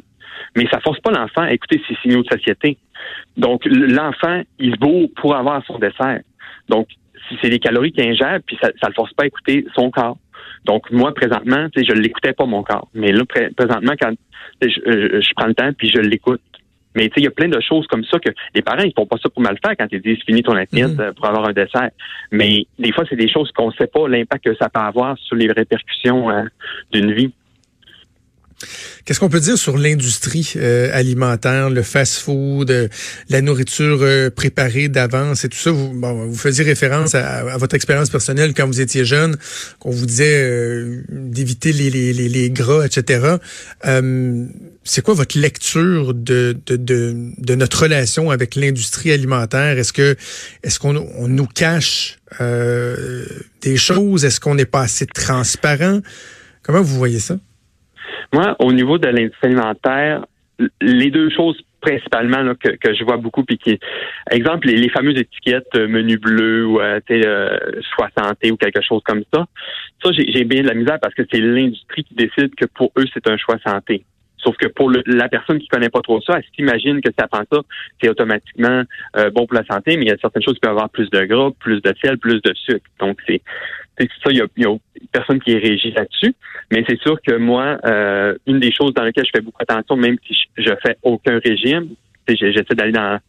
Mais 0.58 0.68
ça 0.70 0.82
force 0.82 1.00
pas 1.00 1.12
l'enfant 1.12 1.44
à 1.44 1.54
écouter 1.54 1.82
ses 1.88 1.96
signaux 2.02 2.22
de 2.22 2.28
société. 2.28 2.78
Donc, 3.38 3.62
l'enfant, 3.66 4.42
il 4.60 4.74
se 4.74 5.08
pour 5.16 5.36
avoir 5.38 5.66
son 5.68 5.80
dessert. 5.80 6.20
Donc, 6.68 6.90
si 7.30 7.38
c'est 7.42 7.50
les 7.50 7.60
calories 7.60 7.94
qu'il 7.94 8.06
ingère, 8.06 8.40
puis 8.46 8.58
ça, 8.62 8.72
ça 8.82 8.90
le 8.90 8.94
force 8.94 9.14
pas 9.14 9.24
à 9.24 9.28
écouter 9.28 9.66
son 9.74 9.90
corps. 9.90 10.18
Donc, 10.66 10.92
moi, 10.92 11.14
présentement, 11.14 11.70
tu 11.70 11.80
sais, 11.80 11.86
je 11.90 11.94
l'écoutais 11.94 12.34
pas 12.34 12.46
mon 12.46 12.62
corps. 12.62 12.90
Mais 12.94 13.14
là, 13.14 13.24
présentement, 13.56 13.94
quand 13.98 14.12
je, 14.62 14.68
je 15.22 15.34
prends 15.34 15.48
le 15.48 15.54
temps, 15.54 15.72
puis 15.72 15.90
je 15.90 16.00
l'écoute. 16.00 16.42
Mais 16.96 17.10
tu 17.10 17.16
sais, 17.16 17.22
il 17.22 17.24
y 17.24 17.28
a 17.28 17.32
plein 17.32 17.48
de 17.48 17.60
choses 17.62 17.88
comme 17.88 18.04
ça 18.06 18.20
que 18.20 18.30
les 18.54 18.62
parents, 18.62 18.84
ils 18.84 18.94
font 18.94 19.06
pas 19.06 19.18
ça 19.22 19.30
pour 19.30 19.42
mal 19.42 19.58
faire 19.64 19.76
quand 19.78 19.88
ils 19.92 20.02
disent 20.02 20.20
finis 20.26 20.44
ton 20.44 20.56
assiette 20.56 20.94
mhm. 20.94 21.00
euh, 21.00 21.12
pour 21.14 21.26
avoir 21.26 21.48
un 21.48 21.54
dessert. 21.54 21.90
Mais 22.32 22.66
des 22.80 22.92
fois, 22.92 23.04
c'est 23.10 23.16
des 23.16 23.30
choses 23.30 23.52
qu'on 23.52 23.72
sait 23.72 23.88
pas 23.88 24.08
l'impact 24.08 24.46
que 24.46 24.56
ça 24.56 24.70
peut 24.70 24.80
avoir 24.80 25.18
sur 25.18 25.36
les 25.36 25.48
répercussions 25.48 26.30
euh, 26.30 26.44
d'une 26.92 27.14
vie. 27.14 27.32
Qu'est-ce 29.06 29.20
qu'on 29.20 29.30
peut 29.30 29.40
dire 29.40 29.58
sur 29.58 29.78
l'industrie 29.78 30.54
euh, 30.56 30.90
alimentaire, 30.94 31.70
le 31.70 31.84
fast-food, 31.84 32.72
euh, 32.72 32.88
la 33.30 33.42
nourriture 33.42 34.00
euh, 34.02 34.30
préparée 34.30 34.88
d'avance 34.88 35.44
et 35.44 35.50
tout 35.50 35.58
ça? 35.58 35.72
Vous, 35.72 35.90
bon, 35.90 36.28
vous 36.28 36.38
faisiez 36.38 36.64
référence 36.64 37.14
à, 37.16 37.58
votre 37.58 37.76
expérience 37.76 38.10
personnelle 38.10 38.54
quand 38.54 38.66
vous 38.66 38.80
étiez 38.80 39.04
jeune, 39.04 39.36
qu'on 39.80 39.92
vous 39.92 40.06
disait 40.06 41.04
d'éviter 41.10 41.74
les, 41.74 41.90
les, 41.90 42.14
les, 42.14 42.50
gras, 42.50 42.86
etc. 42.86 43.38
c'est 44.84 45.02
quoi 45.02 45.14
votre 45.14 45.38
lecture 45.38 46.14
de, 46.14 46.58
de, 46.66 46.76
de, 46.76 47.16
de 47.38 47.56
notre 47.56 47.84
relation 47.84 48.32
avec 48.32 48.56
l'industrie 48.56 49.12
alimentaire? 49.12 49.78
Est-ce 49.78 49.94
que 49.94 50.16
est-ce 50.64 50.80
qu'on 50.80 50.96
on 50.96 51.28
nous 51.28 51.48
cache 51.48 52.20
des 52.40 53.78
choses? 53.78 54.26
Est-ce 54.26 54.40
qu'on 54.40 54.56
n'est 54.56 54.66
pas 54.66 54.82
assez 54.82 55.06
transparent? 55.06 56.02
Comment 56.64 56.82
vous 56.82 56.96
voyez 56.96 57.20
ça? 57.20 57.38
Moi, 58.34 58.56
au 58.60 58.72
niveau 58.72 58.98
de 58.98 59.08
l'industrie 59.08 59.48
alimentaire, 59.48 60.26
les 60.82 61.12
deux 61.12 61.30
choses 61.30 61.58
principalement 61.82 62.54
que, 62.56 62.94
je 62.94 63.04
vois 63.04 63.18
beaucoup 63.18 63.44
puis 63.44 63.58
qui 63.58 63.78
exemple 64.32 64.68
les, 64.68 64.90
fameuses 64.90 65.18
étiquettes 65.18 65.68
euh, 65.76 65.88
menu 65.88 66.18
bleu 66.18 66.66
ou 66.66 66.80
euh, 66.80 67.00
euh, 67.12 67.60
choix 67.94 68.10
santé 68.18 68.52
ou 68.52 68.56
quelque 68.56 68.82
chose 68.82 69.02
comme 69.04 69.24
ça 69.34 69.46
ça 70.02 70.12
j'ai 70.14 70.46
bien 70.46 70.62
de 70.62 70.68
la 70.68 70.76
misère 70.76 70.98
parce 71.02 71.14
que 71.14 71.24
c'est 71.30 71.42
l'industrie 71.42 72.06
qui 72.06 72.16
décide 72.16 72.56
que 72.56 72.66
pour 72.66 72.92
eux 72.98 73.04
c'est 73.14 73.28
un 73.28 73.36
choix 73.36 73.58
santé 73.66 74.06
Sauf 74.44 74.58
que 74.58 74.68
pour 74.68 74.92
la 74.92 75.30
personne 75.30 75.60
qui 75.60 75.68
connaît 75.68 75.90
pas 75.90 76.02
trop 76.02 76.22
ça, 76.22 76.34
elle 76.38 76.44
s'imagine 76.56 77.02
que 77.02 77.10
ça 77.18 77.28
prend 77.28 77.44
ça, 77.52 77.60
c'est 78.02 78.10
automatiquement 78.10 78.84
euh, 79.16 79.30
bon 79.30 79.46
pour 79.46 79.56
la 79.56 79.66
santé, 79.66 79.96
mais 79.96 80.04
il 80.04 80.08
y 80.10 80.12
a 80.12 80.18
certaines 80.18 80.44
choses 80.44 80.56
qui 80.56 80.60
peuvent 80.60 80.72
avoir 80.72 80.90
plus 80.90 81.10
de 81.10 81.24
gras, 81.24 81.52
plus 81.60 81.82
de 81.82 81.94
sel, 82.04 82.18
plus 82.18 82.42
de 82.42 82.54
sucre. 82.54 82.86
Donc 83.00 83.20
c'est 83.26 83.42
ça, 84.00 84.32
il 84.32 84.38
y 84.38 84.42
a, 84.42 84.76
personne 85.12 85.40
qui 85.40 85.52
est 85.52 85.60
régi 85.60 85.92
là-dessus. 85.92 86.34
Mais 86.72 86.84
c'est 86.88 87.00
sûr 87.00 87.22
que 87.22 87.36
moi, 87.36 87.78
euh, 87.86 88.36
une 88.48 88.60
des 88.60 88.72
choses 88.72 88.94
dans 88.94 89.04
lesquelles 89.04 89.26
je 89.26 89.32
fais 89.36 89.44
beaucoup 89.44 89.62
attention, 89.62 89.96
même 89.96 90.18
si 90.26 90.34
je, 90.34 90.64
je 90.64 90.74
fais 90.84 90.98
aucun 91.04 91.40
régime, 91.40 91.90
j'essaie 92.28 92.76
d'aller 92.76 92.92
dans, 92.92 93.20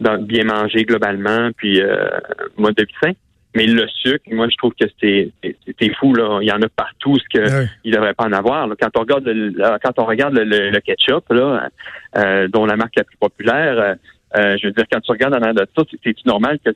dans 0.00 0.18
bien 0.18 0.44
manger 0.44 0.84
globalement, 0.84 1.50
puis 1.56 1.80
euh, 1.80 2.08
mode 2.56 2.74
de 2.76 2.84
vie 2.84 2.94
sain. 3.02 3.12
Mais 3.54 3.66
le 3.66 3.88
sucre, 3.88 4.24
moi, 4.32 4.48
je 4.50 4.56
trouve 4.56 4.74
que 4.78 4.86
c'est 5.00 5.94
fou. 5.98 6.14
Là. 6.14 6.40
Il 6.42 6.48
y 6.48 6.52
en 6.52 6.60
a 6.60 6.68
partout, 6.68 7.16
ce 7.18 7.26
qu'il 7.28 7.90
ne 7.90 7.90
devrait 7.90 8.12
pas 8.12 8.24
en 8.24 8.32
avoir. 8.32 8.68
Quand 8.78 8.90
on 8.96 9.00
regarde 9.00 9.24
le, 9.26 9.52
quand 9.82 9.98
on 9.98 10.04
regarde 10.04 10.34
le, 10.36 10.78
ketchup, 10.80 11.24
là, 11.30 11.70
euh, 12.18 12.48
dont 12.48 12.66
la 12.66 12.76
marque 12.76 12.96
la 12.96 13.04
plus 13.04 13.16
populaire, 13.16 13.96
Euh, 14.36 14.56
je 14.60 14.66
veux 14.66 14.72
dire, 14.72 14.84
quand 14.90 15.00
tu 15.00 15.10
regardes 15.12 15.34
en 15.34 15.52
de 15.52 15.66
ça, 15.76 15.82
c'est 16.04 16.26
normal 16.26 16.58
que 16.64 16.70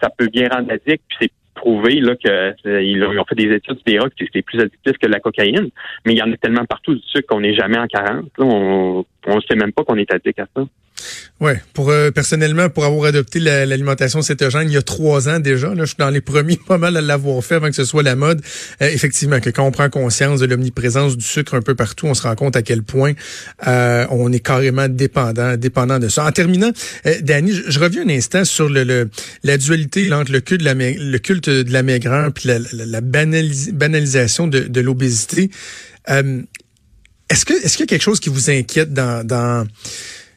ça 0.00 0.10
peut 0.10 0.28
bien 0.28 0.48
rendre 0.48 0.70
addict, 0.72 1.02
puis 1.08 1.18
c'est 1.20 1.32
prouvé 1.58 2.00
là 2.00 2.14
que 2.16 2.80
ils 2.82 3.04
ont 3.04 3.24
fait 3.28 3.34
des 3.34 3.54
études 3.54 3.78
des 3.86 3.98
que 3.98 4.24
c'est 4.32 4.42
plus 4.42 4.60
addictif 4.60 4.98
que 4.98 5.06
la 5.06 5.20
cocaïne, 5.20 5.70
mais 6.04 6.12
il 6.14 6.18
y 6.18 6.22
en 6.22 6.32
a 6.32 6.36
tellement 6.36 6.64
partout 6.64 6.94
du 6.94 7.02
sucre 7.02 7.26
qu'on 7.28 7.40
n'est 7.40 7.54
jamais 7.54 7.78
en 7.78 7.86
40. 7.86 8.30
on 8.38 9.04
ne 9.26 9.40
sait 9.42 9.56
même 9.56 9.72
pas 9.72 9.84
qu'on 9.84 9.96
est 9.96 10.12
addict 10.12 10.38
à 10.38 10.46
ça. 10.54 10.62
Ouais, 11.40 11.62
pour 11.72 11.90
euh, 11.90 12.10
personnellement, 12.10 12.68
pour 12.68 12.84
avoir 12.84 13.04
adopté 13.04 13.38
l'alimentation 13.38 14.22
cétogène 14.22 14.68
il 14.68 14.74
y 14.74 14.76
a 14.76 14.82
trois 14.82 15.28
ans 15.28 15.38
déjà, 15.38 15.68
là, 15.68 15.84
je 15.84 15.86
suis 15.86 15.96
dans 15.96 16.10
les 16.10 16.20
premiers 16.20 16.58
pas 16.66 16.78
mal 16.78 16.96
à 16.96 17.00
l'avoir 17.00 17.44
fait 17.44 17.54
avant 17.54 17.68
que 17.68 17.76
ce 17.76 17.84
soit 17.84 18.02
la 18.02 18.16
mode. 18.16 18.42
Euh, 18.82 18.88
effectivement, 18.88 19.38
que 19.38 19.50
quand 19.50 19.64
on 19.64 19.70
prend 19.70 19.88
conscience 19.88 20.40
de 20.40 20.46
l'omniprésence 20.46 21.16
du 21.16 21.24
sucre 21.24 21.54
un 21.54 21.62
peu 21.62 21.76
partout, 21.76 22.06
on 22.06 22.14
se 22.14 22.22
rend 22.22 22.34
compte 22.34 22.56
à 22.56 22.62
quel 22.62 22.82
point 22.82 23.12
euh, 23.68 24.04
on 24.10 24.32
est 24.32 24.40
carrément 24.40 24.88
dépendant, 24.88 25.56
dépendant 25.56 26.00
de 26.00 26.08
ça. 26.08 26.24
En 26.24 26.32
terminant, 26.32 26.72
euh, 27.06 27.14
Danny, 27.22 27.52
je, 27.52 27.78
reviens 27.78 28.02
un 28.02 28.10
instant 28.10 28.44
sur 28.44 28.68
le, 28.68 29.08
la 29.44 29.56
dualité 29.58 30.12
entre 30.12 30.32
le 30.32 30.40
culte 30.40 30.60
de 30.60 30.64
la, 30.64 30.74
le 30.74 31.18
culte 31.18 31.48
de 31.48 31.72
la 31.72 31.84
maigreur 31.84 32.32
puis 32.32 32.48
la, 32.48 32.58
la, 32.72 33.00
banalisation 33.00 34.48
de, 34.48 34.60
de 34.60 34.80
l'obésité. 34.80 35.50
est-ce 36.08 37.44
que 37.44 37.52
est-ce 37.52 37.76
qu'il 37.76 37.84
y 37.84 37.84
a 37.84 37.86
quelque 37.86 38.02
chose 38.02 38.18
qui 38.18 38.28
vous 38.28 38.50
inquiète 38.50 38.92
dans, 38.92 39.24
dans 39.24 39.66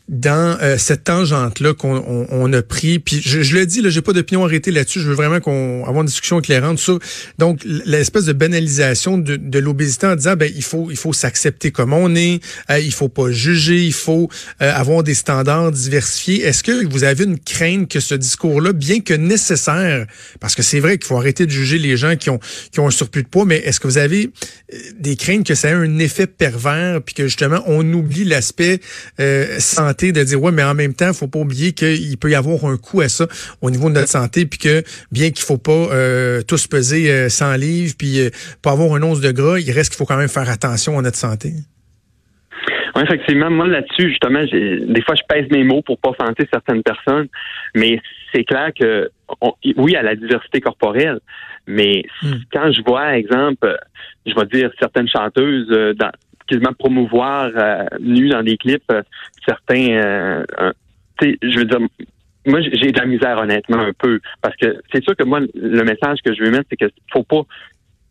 dans 0.10 0.58
euh, 0.62 0.77
cette 0.77 1.05
tangente-là 1.05 1.74
qu'on 1.74 2.27
on, 2.29 2.53
a 2.53 2.62
pris. 2.62 3.00
Puis 3.00 3.22
je, 3.24 3.41
je 3.41 3.55
le 3.55 3.65
dis, 3.65 3.81
là, 3.81 3.89
j'ai 3.89 4.01
pas 4.01 4.12
d'opinion 4.12 4.43
arrêtée 4.43 4.72
là-dessus. 4.72 5.00
Je 5.00 5.08
veux 5.08 5.15
vraiment 5.15 5.39
qu'on 5.39 5.84
avoir 5.84 6.01
une 6.01 6.08
discussion 6.08 6.39
éclairante 6.39 6.79
sur 6.79 7.00
donc 7.38 7.62
l'espèce 7.63 8.25
de 8.25 8.34
banalisation 8.34 9.17
de, 9.17 9.38
de 9.38 9.60
l'obésité 9.60 10.08
en 10.08 10.15
disant 10.15 10.36
ben 10.36 10.51
il 10.53 10.63
faut 10.63 10.89
il 10.91 10.98
faut 10.98 11.13
s'accepter 11.13 11.72
comme 11.72 11.93
on 11.93 12.13
est, 12.15 12.41
euh, 12.70 12.79
il 12.79 12.91
faut 12.91 13.08
pas 13.08 13.31
juger, 13.31 13.86
il 13.86 13.93
faut 13.93 14.29
euh, 14.62 14.74
avoir 14.74 15.03
des 15.03 15.13
standards 15.13 15.72
diversifiés. 15.72 16.43
Est-ce 16.43 16.63
que 16.63 16.86
vous 16.86 17.03
avez 17.03 17.24
une 17.24 17.39
crainte 17.39 17.89
que 17.89 18.00
ce 18.00 18.15
discours-là, 18.15 18.74
bien 18.74 19.00
que 19.00 19.13
nécessaire, 19.13 20.08
parce 20.39 20.55
que 20.55 20.63
c'est 20.63 20.79
vrai 20.79 20.98
qu'il 20.98 21.08
faut 21.08 21.17
arrêter 21.17 21.46
de 21.46 21.51
juger 21.51 21.77
les 21.77 21.96
gens 21.96 22.17
qui 22.17 22.29
ont 22.29 22.39
qui 22.72 22.79
ont 22.79 22.88
un 22.88 22.91
surplus 22.91 23.24
de 23.24 23.27
poids, 23.29 23.46
mais 23.46 23.58
est-ce 23.60 23.79
que 23.79 23.88
vous 23.88 23.98
avez 23.98 24.31
des 25.00 25.15
craintes 25.15 25.46
que 25.46 25.55
ça 25.55 25.70
ait 25.70 25.74
un 25.74 26.00
effet 26.00 26.27
pervers 26.27 27.01
puis 27.01 27.15
que 27.15 27.24
justement 27.24 27.63
on 27.65 27.93
oublie 27.93 28.25
l'aspect 28.25 28.81
santé 29.60 29.90
de 29.93 30.24
dire 30.24 30.41
ouais, 30.41 30.51
mais 30.51 30.63
en 30.63 30.74
même 30.74 30.93
temps, 30.93 31.13
faut 31.13 31.27
pas 31.27 31.39
oublier 31.39 31.74
qu'il 31.74 32.17
peut 32.17 32.29
y 32.29 32.36
avoir 32.36 32.65
un 32.65 32.77
coût 32.77 33.01
à 33.01 33.10
ça 33.10 33.27
au 33.62 33.69
niveau 33.69 33.89
de 33.89 33.95
notre 33.95 34.07
santé, 34.07 34.45
puis 34.45 34.60
que 34.60 34.83
bien 35.12 35.29
qu'il 35.29 35.45
faut 35.45 35.57
pas 35.57 35.71
euh, 35.71 36.41
tous 36.48 36.67
peser 36.67 37.29
100 37.29 37.45
euh, 37.45 37.57
livres, 37.57 37.93
puis 37.98 38.21
euh, 38.21 38.29
pas 38.63 38.71
avoir 38.71 38.93
un 38.93 39.03
once 39.03 39.21
de 39.21 39.31
gras, 39.31 39.60
il 39.60 39.71
reste 39.71 39.89
qu'il 39.89 39.98
faut 39.98 40.05
quand 40.05 40.17
même 40.17 40.29
faire 40.29 40.50
attention 40.50 40.98
à 40.98 41.01
notre 41.01 41.17
santé. 41.17 41.51
Oui, 42.95 43.03
effectivement, 43.03 43.50
moi 43.50 43.67
là-dessus, 43.67 44.10
justement, 44.10 44.43
des 44.43 45.01
fois 45.03 45.15
je 45.15 45.24
pèse 45.27 45.50
mes 45.50 45.63
mots 45.63 45.81
pour 45.81 45.98
pas 46.00 46.10
offenser 46.10 46.48
certaines 46.51 46.83
personnes, 46.83 47.27
mais 47.75 48.01
c'est 48.33 48.43
clair 48.43 48.71
que 48.77 49.10
oui, 49.77 49.95
à 49.95 50.01
la 50.01 50.15
diversité 50.15 50.60
corporelle, 50.60 51.19
mais 51.67 52.03
hmm. 52.21 52.33
quand 52.51 52.71
je 52.71 52.81
vois, 52.81 53.15
exemple, 53.15 53.77
je 54.25 54.33
vais 54.36 54.45
dire 54.48 54.71
certaines 54.79 55.07
chanteuses 55.07 55.69
dans 55.98 56.12
promouvoir 56.77 57.51
euh, 57.55 57.86
nu 58.00 58.29
dans 58.29 58.43
des 58.43 58.58
clips 58.58 58.84
euh, 58.91 59.01
certains. 59.46 59.89
Euh, 59.89 60.43
je 61.22 61.60
veux 61.60 61.65
dire, 61.65 61.79
moi 62.48 62.62
j'ai 62.62 62.91
de 62.91 63.00
la 63.00 63.05
misère 63.05 63.38
honnêtement 63.38 63.79
un 63.79 63.93
peu 63.93 64.20
parce 64.41 64.55
que 64.55 64.81
c'est 64.91 65.03
sûr 65.03 65.15
que 65.15 65.24
moi 65.24 65.39
le 65.53 65.84
message 65.84 66.20
que 66.25 66.34
je 66.34 66.43
veux 66.43 66.50
mettre 66.50 66.65
c'est 66.70 66.77
qu'il 66.77 66.89
faut 67.13 67.24
pas 67.24 67.43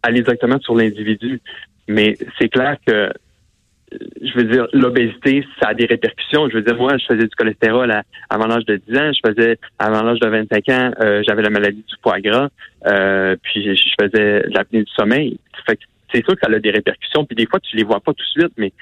aller 0.02 0.22
directement 0.22 0.60
sur 0.60 0.76
l'individu, 0.76 1.40
mais 1.88 2.16
c'est 2.38 2.48
clair 2.48 2.76
que 2.86 3.12
je 4.22 4.32
veux 4.36 4.44
dire, 4.44 4.68
l'obésité, 4.72 5.44
ça 5.60 5.70
a 5.70 5.74
des 5.74 5.84
répercussions. 5.84 6.48
Je 6.48 6.54
veux 6.54 6.62
dire, 6.62 6.76
moi, 6.76 6.96
je 6.96 7.06
faisais 7.06 7.26
du 7.26 7.34
cholestérol 7.36 7.92
avant 8.28 8.46
l'âge 8.46 8.64
de 8.64 8.76
10 8.76 8.96
ans. 8.96 9.10
Je 9.12 9.30
faisais, 9.32 9.58
avant 9.80 10.04
l'âge 10.04 10.20
de 10.20 10.28
25 10.28 10.68
ans, 10.68 10.90
j'avais 11.26 11.42
la 11.42 11.50
maladie 11.50 11.84
du 11.88 11.94
foie 12.00 12.20
gras. 12.20 12.50
puis 13.42 13.74
je 13.74 13.92
faisais 14.00 14.42
de 14.42 14.54
l'apnée 14.54 14.84
du 14.84 14.92
sommeil. 14.92 15.40
Fait 15.66 15.74
que 15.74 15.82
c'est 16.12 16.24
sûr 16.24 16.34
que 16.34 16.40
ça 16.42 16.52
a 16.52 16.58
des 16.58 16.70
répercussions. 16.70 17.24
Puis 17.24 17.36
des 17.36 17.46
fois, 17.46 17.60
tu 17.60 17.76
les 17.76 17.84
vois 17.84 18.00
pas 18.00 18.12
tout 18.12 18.24
de 18.24 18.40
suite, 18.40 18.52
mais 18.56 18.72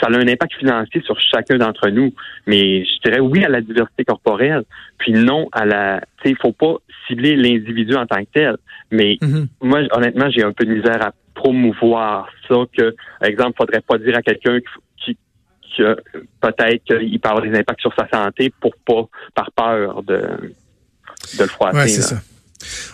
ça 0.00 0.08
a 0.08 0.16
un 0.16 0.28
impact 0.28 0.54
financier 0.54 1.00
sur 1.02 1.18
chacun 1.20 1.56
d'entre 1.56 1.88
nous. 1.88 2.12
Mais 2.46 2.84
je 2.84 3.00
dirais 3.04 3.20
oui 3.20 3.44
à 3.44 3.48
la 3.48 3.60
diversité 3.60 4.04
corporelle, 4.04 4.64
puis 4.98 5.12
non 5.12 5.48
à 5.52 5.64
la. 5.64 6.00
Tu 6.18 6.24
sais, 6.24 6.30
il 6.30 6.36
faut 6.40 6.52
pas 6.52 6.76
cibler 7.06 7.36
l'individu 7.36 7.94
en 7.94 8.06
tant 8.06 8.20
que 8.20 8.30
tel. 8.32 8.56
Mais 8.90 9.14
mm-hmm. 9.20 9.46
moi, 9.62 9.80
honnêtement, 9.92 10.30
j'ai 10.30 10.44
un 10.44 10.52
peu 10.52 10.64
de 10.64 10.74
misère 10.74 11.02
à 11.02 11.12
promouvoir 11.34 12.28
ça. 12.48 12.56
Que, 12.76 12.94
par 13.20 13.28
exemple, 13.28 13.56
faudrait 13.58 13.80
pas 13.80 13.98
dire 13.98 14.16
à 14.16 14.22
quelqu'un 14.22 14.58
qui, 15.04 15.16
que 15.76 15.96
peut-être 16.40 16.84
qu'il 16.84 17.20
peut 17.20 17.28
avoir 17.28 17.44
des 17.44 17.56
impacts 17.56 17.80
sur 17.80 17.94
sa 17.94 18.08
santé 18.08 18.52
pour 18.60 18.74
pas, 18.84 19.08
par 19.34 19.52
peur 19.52 20.02
de, 20.02 20.16
de 21.38 21.42
le 21.42 21.48
froisser. 21.48 21.76
Ouais, 21.76 21.88
c'est 21.88 22.02
ça. 22.02 22.16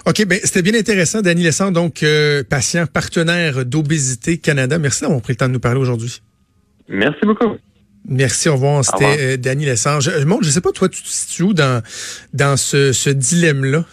OK, 0.07 0.25
ben 0.27 0.39
c'était 0.43 0.63
bien 0.63 0.75
intéressant. 0.75 1.23
Dany 1.23 1.43
Lessard, 1.43 1.73
donc 1.73 2.03
euh, 2.03 2.43
patient 2.43 2.87
partenaire 2.87 3.65
d'Obésité 3.65 4.39
Canada. 4.39 4.79
Merci 4.79 5.03
d'avoir 5.03 5.21
pris 5.21 5.33
le 5.33 5.37
temps 5.37 5.49
de 5.49 5.53
nous 5.53 5.61
parler 5.61 5.81
aujourd'hui. 5.81 6.23
Merci 6.89 7.25
beaucoup. 7.25 7.57
Merci, 8.09 8.49
au 8.49 8.55
revoir. 8.55 8.85
C'était 8.85 9.35
euh, 9.35 9.37
Dany 9.37 9.65
Lessard. 9.65 10.01
Je, 10.01 10.11
je 10.11 10.51
sais 10.51 10.61
pas, 10.61 10.73
toi, 10.73 10.89
tu 10.89 11.03
te 11.03 11.09
situes 11.09 11.45
où 11.45 11.55
dans, 11.55 11.83
dans 12.33 12.57
ce, 12.57 12.93
ce 12.93 13.11
dilemme-là? 13.11 13.85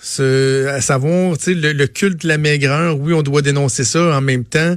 à 0.73 0.81
savoir, 0.81 1.37
tu 1.37 1.43
sais, 1.43 1.53
le, 1.53 1.87
culte 1.87 2.23
de 2.23 2.27
la 2.27 2.37
maigreur, 2.37 2.99
oui, 2.99 3.13
on 3.13 3.21
doit 3.21 3.41
dénoncer 3.43 3.83
ça 3.83 4.17
en 4.17 4.21
même 4.21 4.45
temps. 4.45 4.75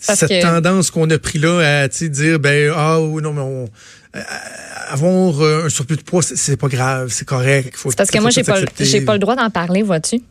cette 0.00 0.42
tendance 0.42 0.90
qu'on 0.90 1.08
a 1.10 1.18
pris 1.18 1.38
là 1.38 1.82
à 1.82 1.88
dire, 1.88 2.40
ben, 2.40 2.72
ah, 2.74 3.00
oui, 3.00 3.22
non, 3.22 3.32
mais 3.32 3.40
on 3.42 3.64
euh, 3.64 3.66
avoir 4.88 5.40
euh, 5.42 5.66
un 5.66 5.68
surplus 5.68 5.96
de 5.96 6.02
poids, 6.02 6.22
c'est 6.22 6.56
pas 6.56 6.68
grave, 6.68 7.08
c'est 7.10 7.26
correct. 7.26 7.74
C'est 7.76 7.96
parce 7.96 8.10
que 8.10 8.18
moi, 8.18 8.30
j'ai 8.30 8.44
pas, 8.44 8.60
j'ai 8.78 9.00
pas 9.00 9.14
le 9.14 9.18
droit 9.18 9.36
d'en 9.36 9.50
parler, 9.50 9.82
vois-tu? 9.82 10.22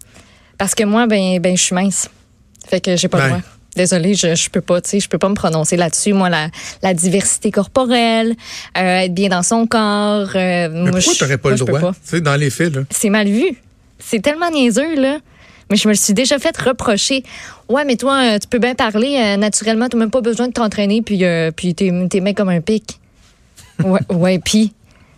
Parce 0.57 0.75
que 0.75 0.83
moi, 0.83 1.07
ben, 1.07 1.39
ben, 1.39 1.57
je 1.57 1.61
suis 1.61 1.75
mince. 1.75 2.09
Fait 2.67 2.79
que 2.79 2.95
j'ai 2.95 3.07
pas 3.07 3.21
le 3.21 3.29
droit. 3.29 3.41
Désolée, 3.75 4.13
je, 4.13 4.35
je 4.35 4.49
peux 4.51 4.61
pas, 4.61 4.81
tu 4.81 4.91
sais, 4.91 4.99
je 4.99 5.09
peux 5.09 5.17
pas 5.17 5.29
me 5.29 5.33
prononcer 5.33 5.75
là-dessus. 5.77 6.13
Moi, 6.13 6.29
la, 6.29 6.49
la 6.83 6.93
diversité 6.93 7.49
corporelle, 7.49 8.35
euh, 8.77 8.99
être 8.99 9.13
bien 9.13 9.29
dans 9.29 9.41
son 9.41 9.65
corps. 9.65 10.29
Euh, 10.35 10.69
mais 10.71 10.91
pourquoi 10.91 11.13
t'aurais 11.17 11.39
pas 11.39 11.49
le 11.49 11.55
droit? 11.57 11.91
Tu 11.93 11.99
sais, 12.03 12.21
dans 12.21 12.35
les 12.35 12.51
faits, 12.51 12.75
là. 12.75 12.81
C'est 12.91 13.09
mal 13.09 13.27
vu. 13.27 13.57
C'est 13.97 14.21
tellement 14.21 14.51
niaiseux, 14.51 14.95
là. 14.95 15.17
Mais 15.71 15.77
je 15.77 15.87
me 15.87 15.93
suis 15.95 16.13
déjà 16.13 16.37
fait 16.37 16.55
reprocher. 16.55 17.23
Ouais, 17.67 17.83
mais 17.83 17.95
toi, 17.95 18.37
tu 18.39 18.47
peux 18.47 18.59
bien 18.59 18.75
parler 18.75 19.37
naturellement, 19.37 19.89
t'as 19.89 19.97
même 19.97 20.11
pas 20.11 20.21
besoin 20.21 20.49
de 20.49 20.53
t'entraîner, 20.53 21.01
puis, 21.01 21.23
puis 21.55 21.73
t'es, 21.73 21.91
t'es 22.09 22.33
comme 22.33 22.49
un 22.49 22.61
pic 22.61 22.99
ouais, 23.83 23.99
ouais 24.09 24.39
puis 24.39 24.73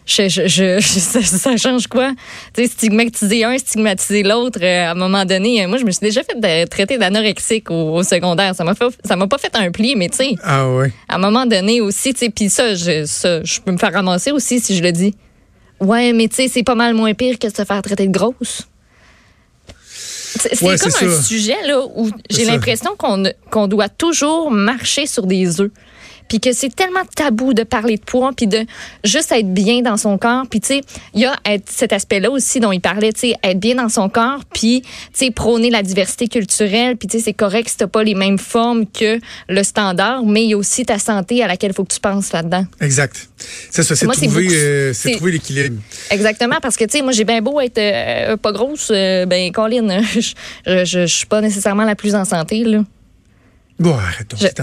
je, 0.05 0.29
je, 0.29 0.79
ça, 0.81 1.57
change 1.57 1.87
quoi? 1.87 2.11
Tu 2.53 2.63
sais, 2.63 2.69
stigmatiser 2.69 3.43
un, 3.43 3.57
stigmatiser 3.57 4.23
l'autre, 4.23 4.59
euh, 4.61 4.87
à 4.87 4.91
un 4.91 4.95
moment 4.95 5.25
donné, 5.25 5.63
euh, 5.63 5.67
moi, 5.67 5.77
je 5.77 5.83
me 5.83 5.91
suis 5.91 6.01
déjà 6.01 6.21
fait 6.23 6.67
traiter 6.67 6.97
d'anorexique 6.97 7.71
au, 7.71 8.03
secondaire. 8.03 8.53
Ça 8.55 8.63
m'a 8.63 8.75
fait, 8.75 8.85
ça 9.03 9.15
m'a 9.15 9.27
pas 9.27 9.37
fait 9.37 9.55
un 9.55 9.71
pli, 9.71 9.95
mais 9.95 10.09
tu 10.09 10.17
sais. 10.17 10.35
Ah 10.43 10.69
ouais. 10.69 10.93
À 11.09 11.15
un 11.15 11.17
moment 11.17 11.45
donné 11.45 11.81
aussi, 11.81 12.13
tu 12.13 12.19
sais, 12.19 12.29
puis 12.29 12.49
ça, 12.49 12.75
je, 12.75 13.05
ça, 13.05 13.43
je 13.43 13.59
peux 13.59 13.71
me 13.71 13.77
faire 13.77 13.93
ramasser 13.93 14.31
aussi 14.31 14.59
si 14.59 14.75
je 14.75 14.83
le 14.83 14.91
dis. 14.91 15.15
Ouais, 15.79 16.13
mais 16.13 16.27
tu 16.27 16.35
sais, 16.35 16.47
c'est 16.47 16.63
pas 16.63 16.75
mal 16.75 16.93
moins 16.93 17.13
pire 17.13 17.39
que 17.39 17.47
de 17.47 17.55
se 17.55 17.65
faire 17.65 17.81
traiter 17.81 18.07
de 18.07 18.17
grosse. 18.17 18.67
C'est 20.37 20.59
comme 20.59 21.09
un 21.09 21.21
sujet 21.21 21.55
là 21.65 21.81
où 21.95 22.09
j'ai 22.29 22.43
l'impression 22.43 22.91
qu'on 22.97 23.23
qu'on 23.49 23.67
doit 23.67 23.87
toujours 23.87 24.51
marcher 24.51 25.07
sur 25.07 25.25
des 25.25 25.61
œufs 25.61 25.71
puis 26.27 26.39
que 26.39 26.53
c'est 26.53 26.73
tellement 26.73 27.01
tabou 27.15 27.53
de 27.53 27.63
parler 27.63 27.97
de 27.97 28.03
poids, 28.03 28.31
puis 28.35 28.47
de 28.47 28.65
juste 29.03 29.31
être 29.31 29.53
bien 29.53 29.81
dans 29.81 29.97
son 29.97 30.17
corps. 30.17 30.45
Puis 30.49 30.59
tu 30.59 30.67
sais, 30.67 30.81
il 31.13 31.21
y 31.21 31.25
a 31.25 31.35
cet 31.65 31.93
aspect-là 31.93 32.31
aussi 32.31 32.59
dont 32.59 32.71
il 32.71 32.81
parlait, 32.81 33.13
tu 33.13 33.21
sais, 33.21 33.35
être 33.43 33.59
bien 33.59 33.75
dans 33.75 33.89
son 33.89 34.09
corps, 34.09 34.41
puis 34.53 34.81
tu 34.81 34.89
sais, 35.13 35.31
prôner 35.31 35.69
la 35.69 35.83
diversité 35.83 36.27
culturelle, 36.27 36.97
puis 36.97 37.07
tu 37.07 37.17
sais, 37.17 37.23
c'est 37.23 37.33
correct 37.33 37.69
si 37.69 37.77
t'as 37.77 37.87
pas 37.87 38.03
les 38.03 38.15
mêmes 38.15 38.39
formes 38.39 38.85
que 38.85 39.19
le 39.49 39.63
standard, 39.63 40.25
mais 40.25 40.43
il 40.43 40.49
y 40.49 40.53
a 40.53 40.57
aussi 40.57 40.85
ta 40.85 40.99
santé 40.99 41.43
à 41.43 41.47
laquelle 41.47 41.71
il 41.71 41.75
faut 41.75 41.83
que 41.83 41.93
tu 41.93 41.99
penses 41.99 42.33
là-dedans. 42.33 42.65
Exact. 42.81 43.29
C'est 43.69 43.83
ça, 43.83 43.95
c'est 43.95 44.05
trouver, 44.05 44.47
euh, 44.51 44.93
trouver 45.15 45.33
l'équilibre. 45.33 45.81
Exactement, 46.09 46.57
parce 46.61 46.77
que 46.77 46.85
tu 46.85 46.97
sais, 46.97 47.01
moi 47.01 47.11
j'ai 47.11 47.25
bien 47.25 47.41
beau 47.41 47.59
être 47.59 47.77
euh, 47.77 48.37
pas 48.37 48.51
grosse, 48.51 48.89
euh, 48.91 49.25
ben 49.25 49.51
Colin, 49.51 50.01
je, 50.13 50.33
je, 50.65 50.85
je 50.85 51.05
suis 51.05 51.27
pas 51.27 51.41
nécessairement 51.41 51.83
la 51.83 51.95
plus 51.95 52.15
en 52.15 52.25
santé 52.25 52.63
là. 52.63 52.83
Bon, 53.77 53.97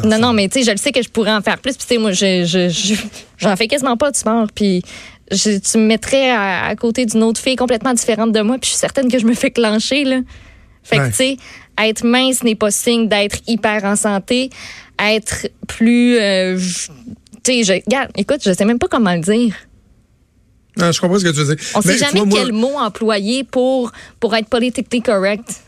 non, 0.04 0.18
non, 0.18 0.32
mais 0.32 0.48
tu 0.48 0.60
sais, 0.60 0.64
je 0.64 0.70
le 0.70 0.78
sais 0.78 0.90
que 0.90 1.02
je 1.02 1.08
pourrais 1.08 1.32
en 1.32 1.42
faire 1.42 1.58
plus. 1.58 1.76
Puis 1.76 1.86
tu 1.86 1.94
sais, 1.94 2.00
moi, 2.00 2.12
je, 2.12 2.44
je, 2.44 2.94
j'en 3.36 3.56
fais 3.56 3.68
quasiment 3.68 3.96
pas 3.96 4.10
de 4.10 4.16
sport. 4.16 4.46
Puis 4.54 4.82
je, 5.30 5.58
tu 5.58 5.78
me 5.78 5.86
mettrais 5.86 6.30
à, 6.30 6.74
côté 6.76 7.04
d'une 7.04 7.22
autre 7.22 7.40
fille 7.40 7.56
complètement 7.56 7.92
différente 7.92 8.32
de 8.32 8.40
moi. 8.40 8.56
Puis 8.58 8.68
je 8.68 8.70
suis 8.70 8.78
certaine 8.78 9.10
que 9.10 9.18
je 9.18 9.26
me 9.26 9.34
fais 9.34 9.50
clencher, 9.50 10.04
là. 10.04 10.20
Fait 10.82 10.96
que, 10.96 11.06
tu 11.08 11.12
sais, 11.12 11.36
être 11.78 12.04
mince 12.04 12.42
n'est 12.42 12.56
pas 12.56 12.70
signe 12.70 13.08
d'être 13.08 13.38
hyper 13.46 13.84
en 13.84 13.96
santé. 13.96 14.50
Être 14.98 15.48
plus... 15.68 16.18
Euh, 16.18 16.58
tu 17.44 17.52
sais, 17.52 17.64
je, 17.64 17.72
regarde, 17.84 18.10
écoute, 18.16 18.40
je 18.44 18.52
sais 18.52 18.64
même 18.64 18.78
pas 18.78 18.88
comment 18.88 19.14
le 19.14 19.20
dire. 19.20 19.54
Non, 20.76 20.90
je 20.90 21.00
comprends 21.00 21.18
ce 21.18 21.24
que 21.24 21.30
tu 21.30 21.36
veux 21.36 21.54
dire. 21.54 21.64
On 21.74 21.82
sait 21.82 21.98
jamais 21.98 22.22
quel 22.30 22.52
mot 22.52 22.78
employer 22.78 23.44
pour, 23.44 23.92
pour 24.18 24.34
être 24.34 24.48
politiquement 24.48 25.00
correct. 25.00 25.60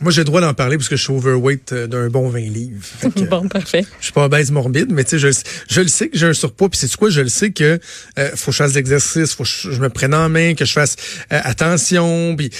Moi, 0.00 0.12
j'ai 0.12 0.22
le 0.22 0.24
droit 0.24 0.40
d'en 0.40 0.54
parler 0.54 0.78
parce 0.78 0.88
que 0.88 0.96
je 0.96 1.02
suis 1.02 1.12
overweight 1.12 1.72
euh, 1.72 1.86
d'un 1.86 2.08
bon 2.08 2.28
20 2.28 2.38
livres. 2.40 2.86
bon, 3.30 3.48
parfait. 3.48 3.84
Je 3.98 4.04
suis 4.04 4.12
pas 4.12 4.24
obèse 4.24 4.50
morbide, 4.50 4.90
mais 4.90 5.04
tu 5.04 5.18
sais, 5.18 5.18
je, 5.18 5.40
je 5.68 5.80
le 5.82 5.88
sais 5.88 6.08
que 6.08 6.16
j'ai 6.16 6.26
un 6.26 6.32
surpoids. 6.32 6.70
Puis 6.70 6.78
c'est 6.80 6.96
quoi? 6.96 7.10
Je 7.10 7.20
le 7.20 7.28
sais 7.28 7.50
que 7.50 7.78
euh, 8.18 8.30
faut 8.34 8.50
que 8.50 8.56
je 8.56 8.62
fasse 8.62 8.74
l'exercice, 8.74 9.34
faut 9.34 9.44
que 9.44 9.48
je, 9.48 9.80
me 9.80 9.90
prenne 9.90 10.14
en 10.14 10.30
main, 10.30 10.54
que 10.54 10.64
je 10.64 10.72
fasse 10.72 10.96
euh, 11.32 11.40
attention. 11.44 12.34
Puis 12.34 12.50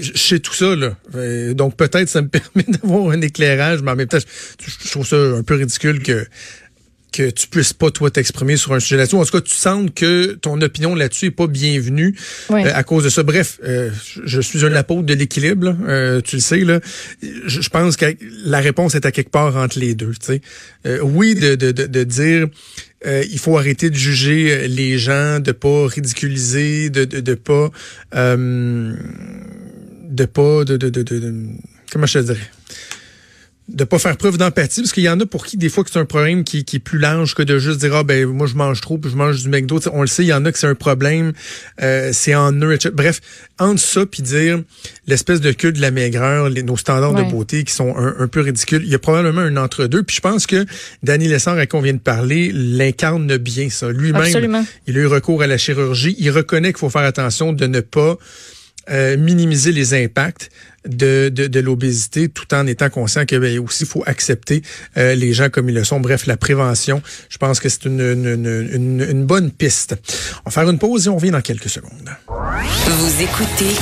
je 0.00 0.16
sais 0.16 0.38
tout 0.38 0.54
ça, 0.54 0.74
là. 0.74 0.96
donc 1.52 1.76
peut-être 1.76 2.08
ça 2.08 2.22
me 2.22 2.28
permet 2.54 2.64
d'avoir 2.66 3.10
un 3.10 3.20
éclairage, 3.20 3.82
mais 3.82 3.90
en 3.90 3.96
même 3.96 4.08
temps, 4.08 4.18
je 4.18 4.90
trouve 4.90 5.06
ça 5.06 5.16
un 5.16 5.42
peu 5.42 5.56
ridicule 5.56 6.02
que 6.02 6.26
que 7.12 7.30
tu 7.30 7.46
puisses 7.46 7.72
pas 7.74 7.90
toi 7.90 8.10
t'exprimer 8.10 8.56
sur 8.56 8.72
un 8.72 8.80
sujet 8.80 8.96
là-dessus. 8.96 9.16
En 9.16 9.24
tout 9.24 9.30
cas, 9.30 9.40
tu 9.40 9.54
sens 9.54 9.88
que 9.94 10.32
ton 10.32 10.60
opinion 10.60 10.94
là-dessus 10.94 11.26
est 11.26 11.30
pas 11.30 11.46
bienvenue 11.46 12.16
euh, 12.50 12.70
à 12.74 12.82
cause 12.82 13.04
de 13.04 13.10
ça. 13.10 13.22
Bref, 13.22 13.60
euh, 13.64 13.90
je 14.24 14.40
suis 14.40 14.64
un 14.64 14.74
apôtre 14.74 15.02
de 15.02 15.14
l'équilibre, 15.14 15.76
euh, 15.86 16.20
tu 16.22 16.36
le 16.36 16.42
sais 16.42 16.60
là. 16.60 16.80
Je, 17.20 17.68
pense 17.68 17.96
que 17.96 18.06
la 18.44 18.60
réponse 18.60 18.94
est 18.94 19.06
à 19.06 19.12
quelque 19.12 19.30
part 19.30 19.56
entre 19.56 19.78
les 19.78 19.94
deux. 19.94 20.12
Tu 20.14 20.40
sais, 20.84 21.00
oui, 21.02 21.34
de, 21.34 21.54
de, 21.54 21.70
de, 21.70 22.04
dire 22.04 22.48
il 23.04 23.38
faut 23.38 23.58
arrêter 23.58 23.90
de 23.90 23.96
juger 23.96 24.68
les 24.68 24.98
gens, 24.98 25.40
de 25.40 25.52
pas 25.52 25.86
ridiculiser, 25.86 26.88
de 26.90 27.04
de, 27.04 27.20
de 27.20 27.34
pas 27.34 27.70
de 30.12 30.24
pas 30.24 30.64
de, 30.64 30.76
de, 30.76 30.88
de, 30.88 31.02
de 31.02 31.34
comment 31.90 32.06
je 32.06 32.18
te 32.18 32.24
dirais? 32.24 32.50
De 33.68 33.84
pas 33.84 33.98
faire 33.98 34.16
preuve 34.16 34.38
d'empathie 34.38 34.80
parce 34.80 34.92
qu'il 34.92 35.04
y 35.04 35.08
en 35.08 35.18
a 35.20 35.26
pour 35.26 35.46
qui 35.46 35.56
des 35.56 35.68
fois 35.68 35.84
que 35.84 35.90
c'est 35.90 35.98
un 35.98 36.04
problème 36.04 36.42
qui, 36.42 36.64
qui, 36.64 36.76
est 36.76 36.80
plus 36.80 36.98
large 36.98 37.34
que 37.34 37.42
de 37.42 37.58
juste 37.58 37.80
dire 37.80 37.94
ah 37.94 38.02
ben 38.02 38.26
moi 38.26 38.46
je 38.46 38.54
mange 38.54 38.80
trop 38.80 38.98
puis 38.98 39.10
je 39.10 39.16
mange 39.16 39.40
du 39.40 39.48
McDo. 39.48 39.78
On 39.92 40.00
le 40.00 40.08
sait 40.08 40.24
il 40.24 40.28
y 40.28 40.32
en 40.32 40.44
a 40.44 40.52
que 40.52 40.58
c'est 40.58 40.66
un 40.66 40.74
problème 40.74 41.32
euh, 41.80 42.10
c'est 42.12 42.34
en 42.34 42.52
eux 42.52 42.72
etc. 42.72 42.92
bref 42.92 43.20
entre 43.58 43.80
ça 43.80 44.04
puis 44.04 44.22
dire 44.22 44.60
l'espèce 45.06 45.40
de 45.40 45.52
queue 45.52 45.72
de 45.72 45.80
la 45.80 45.90
maigreur 45.90 46.48
les, 46.48 46.62
nos 46.62 46.76
standards 46.76 47.14
de 47.14 47.22
beauté 47.22 47.64
qui 47.64 47.72
sont 47.72 47.94
un, 47.96 48.28
peu 48.28 48.40
ridicules 48.40 48.82
il 48.84 48.90
y 48.90 48.94
a 48.94 48.98
probablement 48.98 49.42
un 49.42 49.56
entre 49.56 49.86
deux 49.86 50.02
puis 50.02 50.16
je 50.16 50.20
pense 50.20 50.46
que 50.46 50.66
Danny 51.02 51.28
Lessard 51.28 51.56
à 51.56 51.66
qui 51.66 51.76
on 51.76 51.80
vient 51.80 51.94
de 51.94 51.98
parler 51.98 52.50
l'incarne 52.52 53.36
bien 53.36 53.70
ça. 53.70 53.90
Lui-même 53.90 54.64
il 54.86 54.98
a 54.98 55.00
eu 55.00 55.06
recours 55.06 55.42
à 55.42 55.46
la 55.46 55.58
chirurgie. 55.58 56.16
Il 56.18 56.30
reconnaît 56.30 56.72
qu'il 56.72 56.78
faut 56.78 56.90
faire 56.90 57.02
attention 57.02 57.52
de 57.52 57.66
ne 57.66 57.80
pas 57.80 58.16
euh, 58.90 59.16
minimiser 59.16 59.72
les 59.72 59.94
impacts 59.94 60.50
de, 60.86 61.28
de, 61.28 61.46
de 61.46 61.60
l'obésité 61.60 62.28
tout 62.28 62.52
en 62.54 62.66
étant 62.66 62.90
conscient 62.90 63.24
que 63.26 63.36
ben, 63.36 63.58
aussi 63.58 63.84
faut 63.84 64.02
accepter 64.06 64.62
euh, 64.96 65.14
les 65.14 65.32
gens 65.32 65.48
comme 65.50 65.68
ils 65.68 65.74
le 65.74 65.84
sont. 65.84 66.00
Bref, 66.00 66.26
la 66.26 66.36
prévention, 66.36 67.02
je 67.28 67.38
pense 67.38 67.60
que 67.60 67.68
c'est 67.68 67.84
une, 67.84 68.00
une, 68.00 68.68
une, 68.72 69.06
une, 69.08 69.24
bonne 69.24 69.50
piste. 69.50 69.96
On 70.44 70.50
va 70.50 70.50
faire 70.50 70.70
une 70.70 70.78
pause 70.78 71.06
et 71.06 71.10
on 71.10 71.16
revient 71.16 71.30
dans 71.30 71.40
quelques 71.40 71.68
secondes. 71.68 72.10
Vous 72.28 73.22
écoutez 73.22 73.76